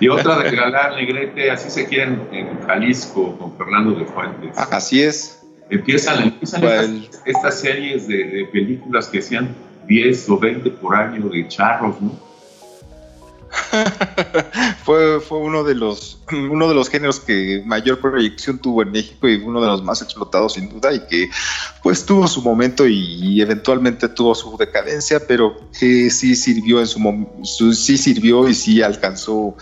Y 0.00 0.08
otra 0.08 0.38
de 0.38 0.50
Galán 0.56 0.96
Negrete, 0.96 1.50
así 1.50 1.70
se 1.70 1.86
quieren 1.86 2.28
en 2.32 2.60
Jalisco 2.66 3.36
con 3.38 3.56
Fernando 3.56 3.92
de 3.92 4.04
Fuentes. 4.06 4.56
Así 4.56 5.02
es. 5.02 5.41
Empiezan, 5.70 6.24
empiezan 6.24 7.06
estas, 7.24 7.60
series 7.60 8.06
de, 8.06 8.48
películas 8.52 9.08
que 9.08 9.22
sean 9.22 9.54
10 9.86 10.28
o 10.30 10.38
20 10.38 10.70
por 10.70 10.94
año 10.94 11.28
de 11.28 11.48
charros, 11.48 12.00
¿no? 12.00 12.32
fue, 14.84 15.20
fue 15.20 15.38
uno 15.38 15.62
de 15.62 15.74
los 15.74 16.22
uno 16.32 16.68
de 16.68 16.74
los 16.74 16.88
géneros 16.88 17.20
que 17.20 17.62
mayor 17.66 18.00
proyección 18.00 18.58
tuvo 18.58 18.82
en 18.82 18.92
México 18.92 19.28
y 19.28 19.36
uno 19.36 19.60
de 19.60 19.66
los 19.66 19.82
más 19.82 20.02
explotados 20.02 20.54
sin 20.54 20.68
duda 20.68 20.92
y 20.92 21.00
que 21.06 21.30
pues 21.82 22.04
tuvo 22.04 22.26
su 22.26 22.42
momento 22.42 22.86
y, 22.86 23.40
eventualmente 23.40 24.08
tuvo 24.08 24.34
su 24.34 24.56
decadencia, 24.56 25.20
pero 25.26 25.56
que 25.78 26.10
sí 26.10 26.36
sirvió 26.36 26.80
en 26.80 26.86
su, 26.86 27.74
sí 27.74 27.98
sirvió 27.98 28.48
y 28.48 28.54
sí 28.54 28.82
alcanzó 28.82 29.56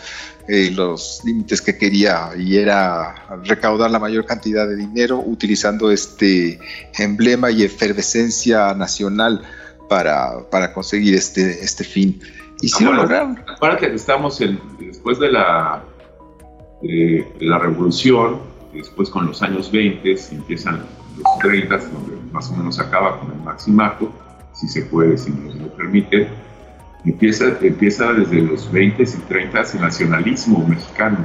eh, 0.52 0.68
los 0.72 1.22
límites 1.24 1.62
que 1.62 1.78
quería 1.78 2.30
y 2.36 2.56
era 2.56 3.14
recaudar 3.44 3.88
la 3.88 4.00
mayor 4.00 4.26
cantidad 4.26 4.66
de 4.66 4.74
dinero 4.74 5.22
utilizando 5.24 5.92
este 5.92 6.58
emblema 6.98 7.52
y 7.52 7.62
efervescencia 7.62 8.74
nacional 8.74 9.42
para, 9.88 10.40
para 10.50 10.72
conseguir 10.72 11.14
este, 11.14 11.62
este 11.62 11.84
fin. 11.84 12.20
Y 12.60 12.68
sí 12.68 12.82
lo 12.82 12.94
lograron. 12.94 13.38
Acuérdate 13.46 13.90
que 13.90 13.94
estamos 13.94 14.40
en, 14.40 14.60
después 14.80 15.20
de 15.20 15.30
la, 15.30 15.84
de, 16.82 17.32
la 17.38 17.60
revolución, 17.60 18.40
después 18.74 19.08
con 19.08 19.26
los 19.26 19.42
años 19.42 19.70
20, 19.70 20.16
empiezan 20.32 20.84
los 21.16 21.38
30, 21.42 21.76
donde 21.76 22.16
más 22.32 22.50
o 22.50 22.56
menos 22.56 22.80
acaba 22.80 23.20
con 23.20 23.30
el 23.30 23.38
maximato, 23.38 24.12
si 24.52 24.66
se 24.66 24.82
puede, 24.82 25.16
si 25.16 25.30
nos 25.30 25.54
lo 25.54 25.68
permite. 25.76 26.28
Empieza, 27.04 27.56
empieza 27.60 28.12
desde 28.12 28.42
los 28.42 28.70
20 28.70 29.02
y 29.02 29.06
30 29.06 29.60
el 29.74 29.80
nacionalismo 29.80 30.66
mexicano. 30.66 31.18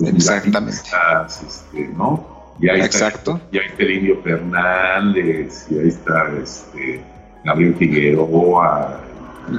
Exactamente. 0.00 0.78
Este, 1.26 1.88
¿no? 1.96 2.54
Y 2.60 2.68
ahí 2.68 2.80
Exacto. 2.80 3.36
Está, 3.36 3.48
ya 3.52 3.60
está 3.60 3.82
el 3.82 3.90
Indio 3.90 4.22
Fernández, 4.22 5.66
y 5.70 5.78
ahí 5.78 5.88
está 5.88 6.30
este, 6.42 7.02
Gabriel 7.44 7.74
Figueroa, 7.74 9.00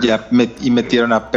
ya 0.02 0.28
y 0.62 0.71
metieron 0.71 1.13
a, 1.13 1.30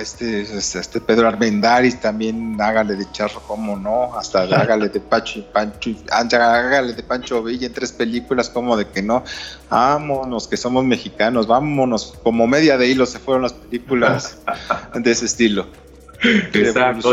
este, 0.00 0.42
este 0.42 1.00
Pedro 1.00 1.28
Armendáriz 1.28 2.00
también, 2.00 2.60
hágale 2.60 2.96
de 2.96 3.10
charro, 3.12 3.40
como 3.46 3.76
no, 3.76 4.16
hasta 4.16 4.42
hágale 4.42 4.88
de 4.88 5.00
Pancho, 5.00 5.44
Pancho, 5.52 5.90
hágale 6.10 6.92
de 6.94 7.02
Pancho 7.02 7.42
Villa 7.42 7.66
en 7.66 7.72
tres 7.72 7.92
películas, 7.92 8.48
como 8.48 8.76
de 8.76 8.86
que 8.88 9.02
no, 9.02 9.24
vámonos, 9.70 10.48
que 10.48 10.56
somos 10.56 10.84
mexicanos, 10.84 11.46
vámonos, 11.46 12.14
como 12.22 12.46
media 12.46 12.78
de 12.78 12.88
hilo 12.88 13.06
se 13.06 13.18
fueron 13.18 13.42
las 13.42 13.52
películas 13.52 14.38
de 14.94 15.10
ese 15.10 15.26
estilo. 15.26 15.66
Exacto, 16.22 17.12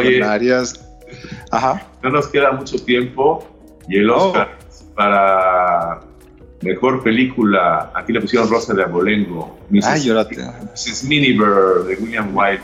Ajá. 1.52 1.86
No 2.02 2.10
nos 2.10 2.28
queda 2.28 2.52
mucho 2.54 2.78
tiempo 2.84 3.46
y 3.88 3.98
el 3.98 4.10
Oscar 4.10 4.58
para 4.96 6.00
Mejor 6.62 7.04
película, 7.04 7.92
aquí 7.96 8.14
le 8.14 8.22
pusieron 8.22 8.50
Rosa 8.50 8.74
de 8.74 8.84
Abolengo. 8.84 9.60
Mrs. 9.70 10.06
Mrs. 10.06 11.04
Miniver 11.06 11.86
de 11.88 11.96
William 11.96 12.36
White. 12.36 12.64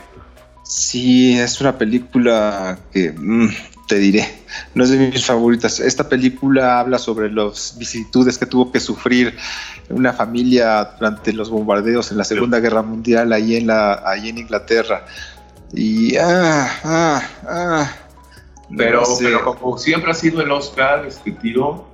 Sí, 0.64 1.38
es 1.40 1.62
una 1.62 1.78
película 1.78 2.78
que 2.92 3.12
mm, 3.12 3.50
te 3.88 3.96
diré, 3.96 4.28
no 4.76 4.84
es 4.84 4.90
de 4.90 4.98
mis 4.98 5.26
favoritas. 5.26 5.80
Esta 5.80 6.10
película 6.10 6.80
habla 6.80 7.00
sobre 7.00 7.32
las 7.32 7.76
vicisitudes 7.80 8.38
que 8.38 8.46
tuvo 8.46 8.72
que 8.72 8.80
sufrir 8.80 9.34
una 9.90 10.12
familia 10.12 10.84
durante 11.00 11.32
los 11.32 11.50
bombardeos 11.50 12.12
en 12.12 12.18
la 12.18 12.26
Segunda 12.26 12.60
Guerra 12.60 12.82
Mundial 12.82 13.32
ahí 13.32 13.56
en, 13.56 13.68
la, 13.68 14.04
ahí 14.06 14.30
en 14.30 14.40
Inglaterra. 14.40 15.06
Y 15.74 16.18
ah, 16.18 16.70
ah, 16.84 17.22
ah, 17.48 17.92
pero, 18.76 19.04
pero 19.20 19.44
como 19.44 19.78
siempre 19.78 20.12
ha 20.12 20.14
sido 20.14 20.42
el 20.42 20.52
Oscar, 20.52 21.06
este 21.06 21.32
tiro, 21.32 21.87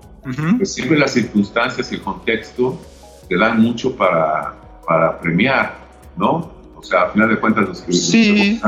pues 0.58 0.74
siempre 0.74 0.98
las 0.98 1.12
circunstancias 1.12 1.92
y 1.92 1.96
el 1.96 2.02
contexto 2.02 2.80
te 3.28 3.38
dan 3.38 3.62
mucho 3.62 3.96
para, 3.96 4.54
para 4.86 5.20
premiar, 5.20 5.78
¿no? 6.18 6.52
O 6.76 6.84
sea, 6.84 7.04
a 7.04 7.10
final 7.10 7.30
de 7.30 7.40
cuentas 7.40 7.68
los 7.68 7.82
que, 7.82 8.60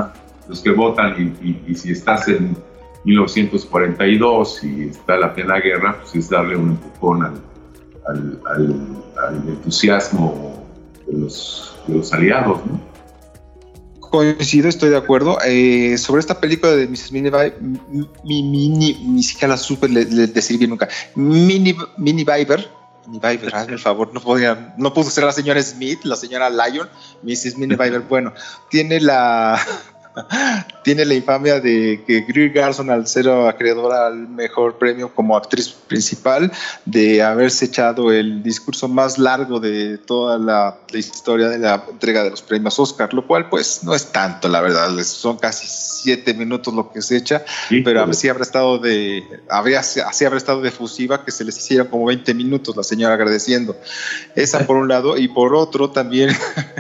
los 0.48 0.62
que 0.62 0.72
votan, 0.72 1.36
y, 1.41 1.76
si 1.76 1.91
estás 1.91 2.28
en 2.28 2.56
1942 3.04 4.63
y 4.63 4.89
está 4.89 5.18
la 5.18 5.34
plena 5.34 5.60
guerra, 5.60 5.98
pues 6.00 6.15
es 6.15 6.30
darle 6.30 6.56
un 6.56 6.70
empujón 6.72 7.24
al, 7.24 8.39
al, 8.46 9.48
entusiasmo 9.48 10.65
de 11.08 11.20
los, 11.20 11.76
de 11.88 11.98
los 11.98 12.13
aliados, 12.13 12.65
¿no? 12.65 12.94
Coincido, 14.15 14.69
estoy 14.69 14.91
de 14.91 14.95
acuerdo. 14.95 15.38
Eh, 15.43 15.97
sobre 15.97 16.21
esta 16.21 16.39
película 16.39 16.71
de 16.71 16.88
Mrs. 16.88 17.12
Miniviver, 17.12 17.60
mi, 17.60 18.43
mini, 18.43 18.93
ni 18.93 19.21
siquiera 19.21 19.49
la 19.49 19.58
supe 19.58 19.89
decir 19.89 20.58
bien 20.58 20.69
nunca. 20.69 20.88
Mini, 21.15 21.75
Miniviver, 21.97 22.71
Miniviver, 23.08 23.54
hazme 23.54 23.73
el 23.73 23.80
favor, 23.80 24.13
no 24.13 24.21
podía, 24.21 24.73
no 24.78 24.93
pudo 24.93 25.10
ser 25.10 25.25
la 25.25 25.34
señora 25.34 25.62
Smith, 25.62 25.99
la 26.06 26.15
señora 26.15 26.49
Lyon, 26.49 26.88
Mrs. 27.23 27.58
Miniviver, 27.58 27.99
bueno, 28.04 28.34
tiene 28.69 29.01
la 29.01 29.60
tiene 30.84 31.06
la 31.06 31.13
infamia 31.13 31.60
de 31.60 32.04
que 32.06 32.21
Greer 32.21 32.51
Garson, 32.51 32.89
al 32.89 33.08
ser 33.08 33.30
acreedora 33.30 34.08
al 34.08 34.28
mejor 34.28 34.78
premio 34.78 35.13
como 35.13 35.36
actriz 35.36 35.69
principal, 35.69 36.51
de 36.86 37.23
haberse 37.23 37.65
echado 37.65 38.12
el 38.12 38.43
discurso 38.43 38.88
más 38.88 39.17
largo 39.17 39.60
de 39.60 39.97
toda 39.97 40.38
la, 40.38 40.78
historia 40.93 41.49
de 41.49 41.60
la 41.60 41.84
entrega 41.89 42.23
de 42.23 42.30
los 42.30 42.41
premios 42.41 42.80
Oscar, 42.80 43.13
lo 43.13 43.28
cual 43.28 43.49
pues 43.49 43.84
no 43.84 43.93
es 43.93 44.12
tanto, 44.13 44.47
la 44.47 44.62
verdad, 44.62 44.97
son 45.04 45.38
casi 45.38 45.67
siete 45.67 46.34
minutos 46.34 46.73
lo 46.73 46.89
que 46.91 47.01
se 47.01 47.17
echa, 47.17 47.43
pero 47.84 48.04
así 48.04 48.30
habrá 48.30 48.43
estado 48.43 48.78
de, 48.78 49.23
habría, 49.49 49.80
así 49.80 50.23
habrá 50.23 50.38
estado 50.38 50.62
de 50.62 50.71
fusiva 50.71 51.25
que 51.25 51.32
se 51.32 51.43
les 51.43 51.58
hiciera 51.58 51.89
como 51.89 52.06
20 52.06 52.34
minutos 52.34 52.78
la 52.78 52.84
señora 52.84 53.15
agradeciendo. 53.15 53.75
Esa 54.36 54.65
por 54.65 54.78
un 54.78 54.88
lado, 54.88 55.17
y 55.17 55.28
por 55.28 55.54
otro 55.56 55.89
también 55.89 56.30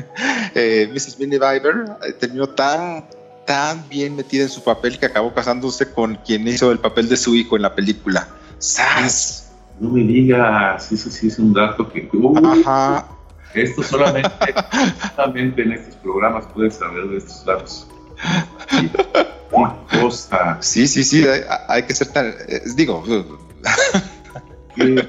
eh, 0.55 0.89
Mrs. 0.91 1.19
Minnie 1.19 1.39
Viber 1.39 1.85
eh, 2.07 2.13
terminó 2.13 2.49
tan 2.49 3.05
tan 3.45 3.87
bien 3.89 4.15
metida 4.15 4.43
en 4.43 4.49
su 4.49 4.63
papel 4.63 4.97
que 4.99 5.05
acabó 5.05 5.33
casándose 5.33 5.91
con 5.91 6.15
quien 6.15 6.47
hizo 6.47 6.71
el 6.71 6.79
papel 6.79 7.07
de 7.07 7.17
su 7.17 7.35
hijo 7.35 7.55
en 7.55 7.61
la 7.61 7.75
película. 7.75 8.27
¡Sas! 8.57 9.51
No 9.79 9.89
me 9.89 10.01
digas, 10.01 10.91
eso 10.91 11.09
sí 11.09 11.27
es 11.27 11.37
un 11.37 11.53
dato 11.53 11.91
que... 11.91 12.09
Ajá. 12.43 13.07
Esto 13.53 13.83
solamente, 13.83 14.29
solamente 15.15 15.61
en 15.61 15.71
estos 15.73 15.95
programas 15.97 16.45
puedes 16.53 16.75
saber 16.75 17.07
de 17.07 17.17
estos 17.17 17.45
datos. 17.45 17.87
Sí, 20.59 20.87
sí, 20.87 21.03
sí, 21.03 21.25
hay, 21.67 21.83
que 21.83 21.93
ser 21.93 22.07
tan... 22.07 22.33
Eh, 22.47 22.61
digo... 22.75 23.03
Qué 24.75 25.07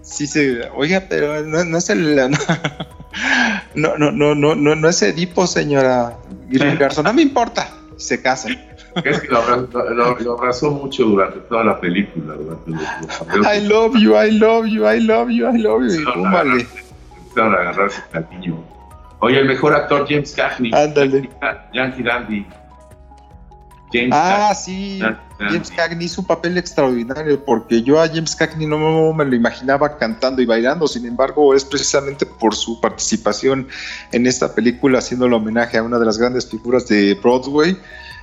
sí, 0.00 0.26
sí, 0.26 0.56
oiga, 0.74 1.04
pero 1.08 1.42
no, 1.42 1.64
no 1.64 1.78
es 1.78 1.90
el... 1.90 2.30
No, 3.74 3.96
no, 3.96 4.10
no, 4.10 4.34
no, 4.34 4.54
no, 4.54 4.74
no 4.74 4.88
es 4.88 5.02
Edipo, 5.02 5.46
señora 5.46 6.18
Garza. 6.48 7.02
No 7.02 7.12
me 7.12 7.22
importa, 7.22 7.68
se 7.96 8.22
casan. 8.22 8.58
Es 9.04 9.20
que 9.20 9.28
lo, 9.28 9.38
abrazó, 10.32 10.70
mucho 10.70 11.04
durante 11.04 11.40
toda 11.40 11.64
la 11.64 11.80
película. 11.80 12.34
I 13.54 13.66
love 13.66 13.94
you, 13.96 14.16
I 14.16 14.30
love 14.30 14.66
you, 14.66 14.88
I 14.88 15.00
love 15.00 15.30
you, 15.30 15.48
I 15.48 15.58
love 15.58 15.82
you. 15.82 15.98
Empezaron, 15.98 16.60
empezaron 17.18 17.54
a 17.54 17.58
agarrarse 17.58 18.02
cariño. 18.10 18.64
Oye, 19.20 19.38
el 19.38 19.46
mejor 19.46 19.74
actor 19.74 20.06
James 20.08 20.32
Cagney. 20.34 20.72
Ándale. 20.74 21.28
Yankee 21.72 22.02
Dandy 22.02 22.46
ah, 24.10 24.54
sí, 24.54 25.00
James 25.38 25.70
Cagney 25.70 26.06
hizo 26.06 26.20
un 26.20 26.26
papel 26.26 26.58
extraordinario 26.58 27.44
porque 27.44 27.82
yo 27.82 28.00
a 28.00 28.08
James 28.08 28.34
Cagney 28.34 28.66
no 28.66 29.12
me 29.12 29.24
lo 29.24 29.36
imaginaba 29.36 29.96
cantando 29.96 30.42
y 30.42 30.46
bailando, 30.46 30.88
sin 30.88 31.06
embargo 31.06 31.54
es 31.54 31.64
precisamente 31.64 32.26
por 32.26 32.54
su 32.54 32.80
participación 32.80 33.68
en 34.12 34.26
esta 34.26 34.54
película 34.54 34.98
haciendo 34.98 35.26
el 35.26 35.32
homenaje 35.32 35.78
a 35.78 35.82
una 35.82 35.98
de 35.98 36.06
las 36.06 36.18
grandes 36.18 36.48
figuras 36.48 36.88
de 36.88 37.14
Broadway. 37.14 37.78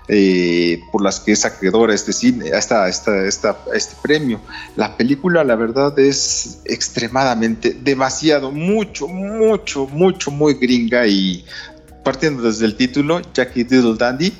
Eh, 0.09 0.81
por 0.91 1.01
las 1.01 1.21
que 1.21 1.31
es 1.31 1.45
acreedor 1.45 1.89
a 1.89 1.93
este 1.93 2.11
cine, 2.11 2.49
esta, 2.49 2.89
esta, 2.89 3.25
esta, 3.25 3.57
este 3.73 3.95
premio. 4.01 4.41
La 4.75 4.97
película, 4.97 5.45
la 5.45 5.55
verdad, 5.55 5.97
es 5.97 6.59
extremadamente, 6.65 7.77
demasiado, 7.81 8.51
mucho, 8.51 9.07
mucho, 9.07 9.87
mucho, 9.87 10.29
muy 10.29 10.55
gringa 10.55 11.07
y 11.07 11.45
partiendo 12.03 12.43
desde 12.43 12.65
el 12.65 12.75
título, 12.75 13.21
Jackie 13.33 13.63
Diddle 13.63 13.95
Dandy, 13.97 14.33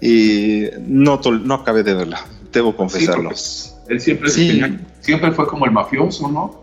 y 0.00 0.66
no, 0.86 1.20
no 1.22 1.54
acabé 1.54 1.82
de 1.82 1.94
verla, 1.94 2.26
debo 2.52 2.76
confesarlo. 2.76 3.30
él 3.88 4.00
siempre, 4.00 4.30
siempre 4.30 5.32
fue 5.32 5.46
como 5.46 5.66
el 5.66 5.72
mafioso, 5.72 6.28
¿no? 6.28 6.62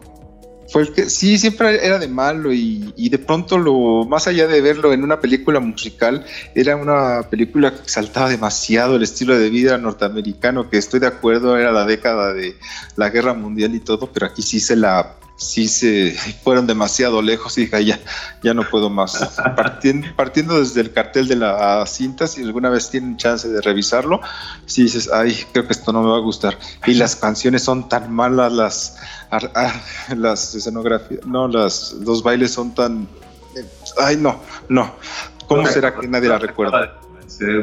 Fue 0.70 0.82
el 0.82 0.92
que, 0.92 1.10
sí, 1.10 1.38
siempre 1.38 1.86
era 1.86 1.98
de 1.98 2.10
malo 2.10 2.52
y, 2.52 2.94
y, 2.98 3.08
de 3.08 3.20
pronto 3.20 3.58
lo, 3.58 4.06
más 4.06 4.28
allá 4.28 4.48
de 4.48 4.60
verlo 4.60 4.92
en 4.92 5.02
una 5.02 5.22
película 5.22 5.62
musical, 5.62 6.26
era 6.56 6.76
una 6.76 7.22
película 7.30 7.74
que 7.74 7.84
exaltaba 7.84 8.30
demasiado 8.30 8.98
el 8.98 9.04
estilo 9.04 9.38
de 9.38 9.50
vida 9.50 9.78
norteamericano, 9.78 10.70
que 10.70 10.78
estoy 10.78 11.00
de 11.00 11.08
acuerdo, 11.08 11.58
era 11.58 11.72
la 11.72 11.86
década 11.86 12.34
de 12.34 12.58
la 12.98 13.10
guerra 13.10 13.34
mundial 13.34 13.76
y 13.76 13.80
todo, 13.80 14.12
pero 14.12 14.26
aquí 14.26 14.42
sí 14.42 14.60
se 14.60 14.76
la 14.76 15.16
sí 15.38 15.68
se 15.68 16.12
fueron 16.44 16.68
demasiado 16.68 17.22
lejos 17.22 17.58
y 17.58 17.62
dije, 17.62 17.86
ya, 17.86 18.00
ya 18.44 18.54
no 18.54 18.64
puedo 18.64 18.90
más. 18.90 19.40
Partiendo, 19.56 20.08
partiendo 20.16 20.60
desde 20.60 20.82
el 20.82 20.92
cartel 20.92 21.28
de 21.28 21.38
la 21.38 21.86
cinta, 21.86 22.28
si 22.28 22.44
alguna 22.44 22.70
vez 22.70 22.90
tienen 22.90 23.16
chance 23.18 23.48
de 23.48 23.62
revisarlo, 23.62 24.20
si 24.66 24.84
dices, 24.84 25.10
ay, 25.12 25.38
creo 25.54 25.66
que 25.66 25.74
esto 25.74 25.94
no 25.94 26.02
me 26.02 26.10
va 26.10 26.18
a 26.18 26.22
gustar. 26.22 26.58
Y 26.86 26.96
las 26.96 27.16
canciones 27.16 27.64
son 27.64 27.88
tan 27.88 28.12
malas, 28.12 28.52
las, 28.52 28.98
las 30.16 30.56
escenografías, 30.56 31.26
no, 31.26 31.48
las, 31.48 31.94
los 31.94 32.24
bailes 32.24 32.52
son 32.52 32.76
tan... 32.76 33.08
Ay, 34.00 34.18
no, 34.18 34.42
no. 34.70 34.94
¿Cómo 35.48 35.66
será 35.66 35.96
que 35.96 36.08
nadie 36.08 36.30
la 36.30 36.38
recuerda? 36.38 37.00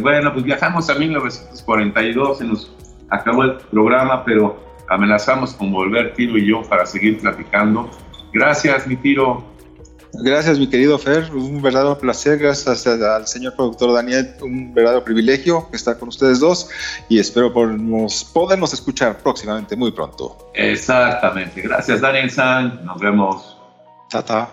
bueno, 0.01 0.33
pues 0.33 0.45
viajamos 0.45 0.89
a 0.89 0.95
1942, 0.95 2.39
se 2.39 2.45
nos 2.45 2.71
acabó 3.11 3.43
el 3.43 3.57
programa, 3.57 4.25
pero 4.25 4.64
amenazamos 4.89 5.55
con 5.55 5.73
volver 5.73 6.15
Tiro 6.15 6.39
y 6.39 6.47
yo 6.47 6.63
para 6.63 6.87
seguir 6.87 7.19
platicando. 7.19 7.91
Gracias, 8.33 8.87
mi 8.87 8.97
Tiro. 8.97 9.45
Gracias, 10.23 10.61
mi 10.61 10.69
querido 10.69 10.97
Fer. 10.97 11.29
Un 11.33 11.61
verdadero 11.61 11.99
placer. 11.99 12.39
Gracias 12.39 12.87
al 12.87 13.27
señor 13.27 13.57
productor 13.57 13.93
Daniel. 13.93 14.37
Un 14.43 14.73
verdadero 14.73 15.03
privilegio 15.03 15.69
estar 15.73 15.99
con 15.99 16.09
ustedes 16.09 16.39
dos 16.39 16.69
y 17.09 17.19
espero 17.19 17.53
podernos 17.53 18.73
escuchar 18.73 19.19
próximamente, 19.19 19.75
muy 19.75 19.91
pronto. 19.91 20.51
Exactamente. 20.55 21.63
Gracias, 21.63 22.01
Daniel 22.01 22.31
San. 22.31 22.85
Nos 22.85 23.01
vemos. 23.01 23.59
Tata. 24.09 24.51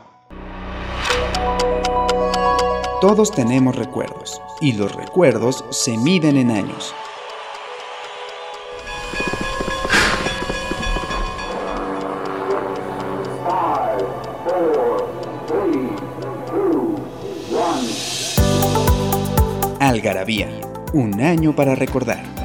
Todos 2.99 3.31
tenemos 3.31 3.75
recuerdos 3.75 4.41
y 4.61 4.73
los 4.73 4.95
recuerdos 4.95 5.63
se 5.69 5.97
miden 5.97 6.37
en 6.37 6.51
años. 6.51 6.93
Un 20.93 21.21
año 21.21 21.55
para 21.55 21.73
recordar. 21.73 22.40